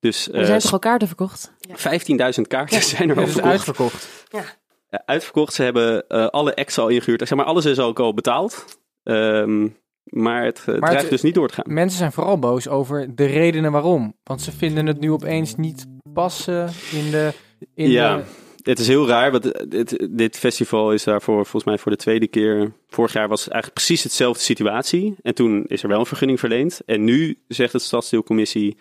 Dus, 0.01 0.33
er 0.33 0.47
zijn 0.47 0.61
toch 0.61 0.73
al 0.73 0.79
kaarten 0.79 1.09
verkocht? 1.09 1.53
15.000 1.69 2.41
kaarten 2.49 2.83
zijn 2.83 3.11
er 3.11 3.19
al 3.19 3.27
verkocht. 3.27 3.53
uitverkocht. 3.53 4.27
Ja. 4.29 4.45
Ja, 4.91 5.03
uitverkocht. 5.07 5.55
Ze 5.55 5.63
hebben 5.63 6.05
uh, 6.09 6.27
alle 6.27 6.57
acts 6.57 6.79
al 6.79 6.89
ingehuurd. 6.89 7.29
Zeg 7.29 7.39
maar, 7.39 7.47
alles 7.47 7.65
is 7.65 7.79
ook 7.79 8.01
al 8.01 8.15
betaald. 8.15 8.65
Um, 9.03 9.77
maar 10.05 10.45
het 10.45 10.65
uh, 10.69 10.79
maar 10.79 10.91
dreigt 10.91 11.11
dus 11.11 11.23
niet 11.23 11.35
door 11.35 11.49
te 11.49 11.55
gaan. 11.55 11.75
Mensen 11.75 11.99
zijn 11.99 12.13
vooral 12.13 12.39
boos 12.39 12.69
over 12.69 13.15
de 13.15 13.25
redenen 13.25 13.73
waarom. 13.73 14.17
Want 14.23 14.43
ze 14.43 14.53
vinden 14.53 14.87
het 14.87 15.01
nu 15.01 15.13
opeens 15.13 15.57
niet 15.57 15.87
passen 16.13 16.71
in 16.93 17.11
de... 17.11 17.33
In 17.75 17.91
ja, 17.91 18.17
de... 18.17 18.23
het 18.69 18.79
is 18.79 18.89
heel 18.89 19.09
raar. 19.09 19.31
Want 19.31 19.71
dit, 19.71 20.09
dit 20.11 20.39
festival 20.39 20.93
is 20.93 21.05
daarvoor 21.05 21.35
volgens 21.35 21.65
mij 21.65 21.79
voor 21.79 21.93
de 21.93 21.99
tweede 21.99 22.27
keer... 22.27 22.73
Vorig 22.89 23.13
jaar 23.13 23.29
was 23.29 23.41
eigenlijk 23.41 23.75
precies 23.75 24.03
hetzelfde 24.03 24.43
situatie. 24.43 25.17
En 25.23 25.35
toen 25.35 25.65
is 25.67 25.83
er 25.83 25.89
wel 25.89 26.01
een 26.01 26.07
vergunning 26.07 26.39
verleend. 26.39 26.81
En 26.87 27.05
nu 27.05 27.39
zegt 27.49 27.73
het 27.73 27.83
stadsdeelcommissie... 27.83 28.77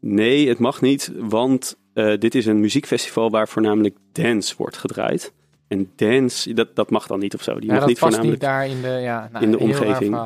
Nee, 0.00 0.48
het 0.48 0.58
mag 0.58 0.80
niet, 0.80 1.12
want 1.18 1.76
uh, 1.94 2.18
dit 2.18 2.34
is 2.34 2.46
een 2.46 2.60
muziekfestival 2.60 3.30
waar 3.30 3.48
voornamelijk 3.48 3.96
dance 4.12 4.54
wordt 4.56 4.76
gedraaid. 4.76 5.32
En 5.68 5.90
dance, 5.96 6.52
dat, 6.52 6.76
dat 6.76 6.90
mag 6.90 7.06
dan 7.06 7.18
niet 7.18 7.34
of 7.34 7.42
zo. 7.42 7.54
Die 7.54 7.64
ja, 7.64 7.70
mag 7.70 7.78
dat 7.78 7.88
niet 7.88 7.98
past 7.98 8.14
voornamelijk 8.14 8.42
niet 8.42 8.50
daar 8.50 8.68
in 8.68 8.82
de, 8.82 9.02
ja, 9.02 9.28
nou, 9.32 9.44
in 9.44 9.50
de 9.50 9.58
omgeving. 9.58 10.16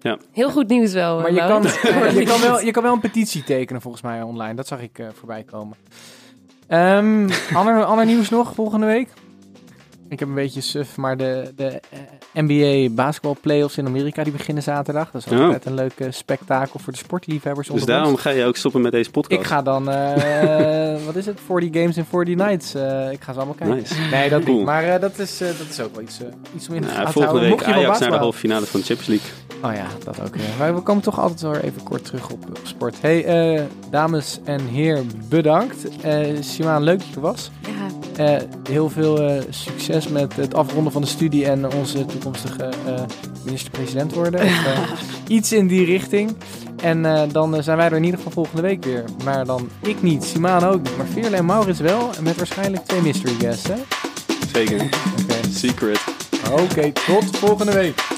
Ja. 0.00 0.18
Heel 0.32 0.50
goed 0.50 0.68
nieuws 0.68 0.92
wel. 0.92 1.20
Maar 1.20 1.32
je 1.32 1.38
kan, 1.38 1.48
Maurits. 1.48 1.82
je, 2.18 2.24
kan 2.24 2.40
wel, 2.40 2.60
je 2.66 2.70
kan 2.70 2.82
wel 2.82 2.92
een 2.92 3.00
petitie 3.00 3.44
tekenen 3.44 3.82
volgens 3.82 4.02
mij 4.02 4.22
online. 4.22 4.54
Dat 4.54 4.66
zag 4.66 4.80
ik 4.80 4.98
eh, 4.98 5.06
voorbij 5.14 5.42
komen. 5.42 5.76
Ehm 6.68 7.28
ander, 7.54 7.84
ander 7.92 8.06
nieuws 8.06 8.28
nog 8.28 8.54
volgende 8.54 8.86
week? 8.86 9.08
Ik 10.08 10.18
heb 10.18 10.28
een 10.28 10.34
beetje 10.34 10.60
suf, 10.60 10.96
maar 10.96 11.16
de, 11.16 11.52
de 11.56 11.80
eh, 11.90 12.42
NBA 12.44 12.94
basketball 12.94 13.34
playoffs 13.40 13.78
in 13.78 13.86
Amerika 13.86 14.22
die 14.22 14.32
beginnen 14.32 14.62
zaterdag. 14.62 15.10
Dat 15.10 15.26
is 15.26 15.32
Oh. 15.32 15.44
altijd 15.44 15.66
een 15.66 15.74
leuk 15.74 15.92
eh, 16.00 16.06
spektakel 16.10 16.80
voor 16.80 16.92
de 16.92 16.98
sportliefhebbers. 16.98 17.66
Dus 17.66 17.76
ons. 17.76 17.84
daarom 17.86 18.16
ga 18.16 18.30
je 18.30 18.44
ook 18.44 18.56
stoppen 18.56 18.80
met 18.80 18.92
deze 18.92 19.10
podcast. 19.10 19.40
Ik 19.40 19.46
ga 19.46 19.62
dan, 19.62 19.90
eh, 19.90 20.96
wat 21.06 21.16
is 21.16 21.26
het, 21.26 21.38
40 21.46 21.70
games 21.80 21.96
in 21.96 22.04
40 22.04 22.34
nights. 22.36 22.74
Eh, 22.74 23.12
ik 23.12 23.22
ga 23.22 23.32
ze 23.32 23.38
allemaal 23.38 23.54
kijken. 23.58 23.76
Nice. 23.76 23.94
Nee, 24.10 24.28
dat 24.28 24.42
Cool. 24.44 24.56
niet. 24.56 24.66
Maar 24.66 24.84
eh, 24.84 25.00
dat, 25.00 25.18
is, 25.18 25.40
eh, 25.40 25.48
dat 25.58 25.68
is 25.70 25.80
ook 25.80 25.94
wel 25.94 26.02
iets, 26.04 26.20
iets 26.56 26.68
om 26.68 26.74
in 26.74 26.80
de 26.80 26.86
Nou, 26.86 26.98
gaten 26.98 27.12
volgende 27.12 27.38
houden. 27.38 27.66
week 27.66 27.76
Ajax 27.76 27.98
naar 27.98 28.10
de 28.10 28.16
halve 28.16 28.38
finale 28.38 28.66
van 28.66 28.80
de 28.80 28.86
Champions 28.86 29.08
League. 29.22 29.37
Oh 29.62 29.74
ja, 29.74 29.86
dat 30.04 30.20
ook. 30.20 30.34
Ja. 30.36 30.42
Maar 30.58 30.74
we 30.74 30.80
komen 30.80 31.02
toch 31.02 31.20
altijd 31.20 31.40
wel 31.40 31.56
even 31.56 31.82
kort 31.82 32.04
terug 32.04 32.30
op, 32.30 32.44
op 32.48 32.60
sport. 32.62 32.94
Hey, 33.00 33.24
eh, 33.24 33.62
dames 33.90 34.38
en 34.44 34.66
heren, 34.66 35.10
bedankt. 35.28 36.00
Eh 36.00 36.36
Simaan, 36.40 36.82
leuk 36.82 36.98
dat 36.98 37.08
je 37.08 37.14
er 37.14 37.20
was. 37.20 37.50
Ja, 37.60 37.70
Eh, 38.24 38.42
heel 38.68 38.90
veel 38.90 39.20
eh, 39.20 39.42
succes 39.50 40.08
met 40.08 40.36
het 40.36 40.54
afronden 40.54 40.92
van 40.92 41.02
de 41.02 41.08
studie 41.08 41.46
en 41.46 41.72
onze 41.72 42.06
toekomstige 42.06 42.62
eh, 42.86 43.00
minister-president 43.44 44.14
worden. 44.14 44.40
Of, 44.42 45.00
iets 45.28 45.52
in 45.52 45.66
die 45.66 45.84
richting. 45.84 46.36
En 46.82 47.04
eh, 47.06 47.22
dan 47.32 47.62
zijn 47.62 47.76
wij 47.76 47.86
er 47.86 47.96
in 47.96 48.04
ieder 48.04 48.18
geval 48.18 48.32
volgende 48.32 48.62
week 48.62 48.84
weer. 48.84 49.04
Maar 49.24 49.44
dan 49.44 49.68
ik 49.82 50.02
niet, 50.02 50.24
Simaan 50.24 50.64
ook 50.64 50.82
niet. 50.82 50.96
Maar 50.96 51.06
Veerle 51.06 51.36
en 51.36 51.44
Maurits 51.44 51.80
wel. 51.80 52.10
En 52.16 52.22
met 52.22 52.36
waarschijnlijk 52.36 52.84
twee 52.84 53.02
mystery 53.02 53.34
guests, 53.38 53.68
hè? 53.68 53.76
Zeker. 54.52 54.82
Oké, 55.22 55.48
Secret. 55.50 56.00
Oké, 56.52 56.92
tot 56.92 57.36
volgende 57.36 57.72
week. 57.72 58.17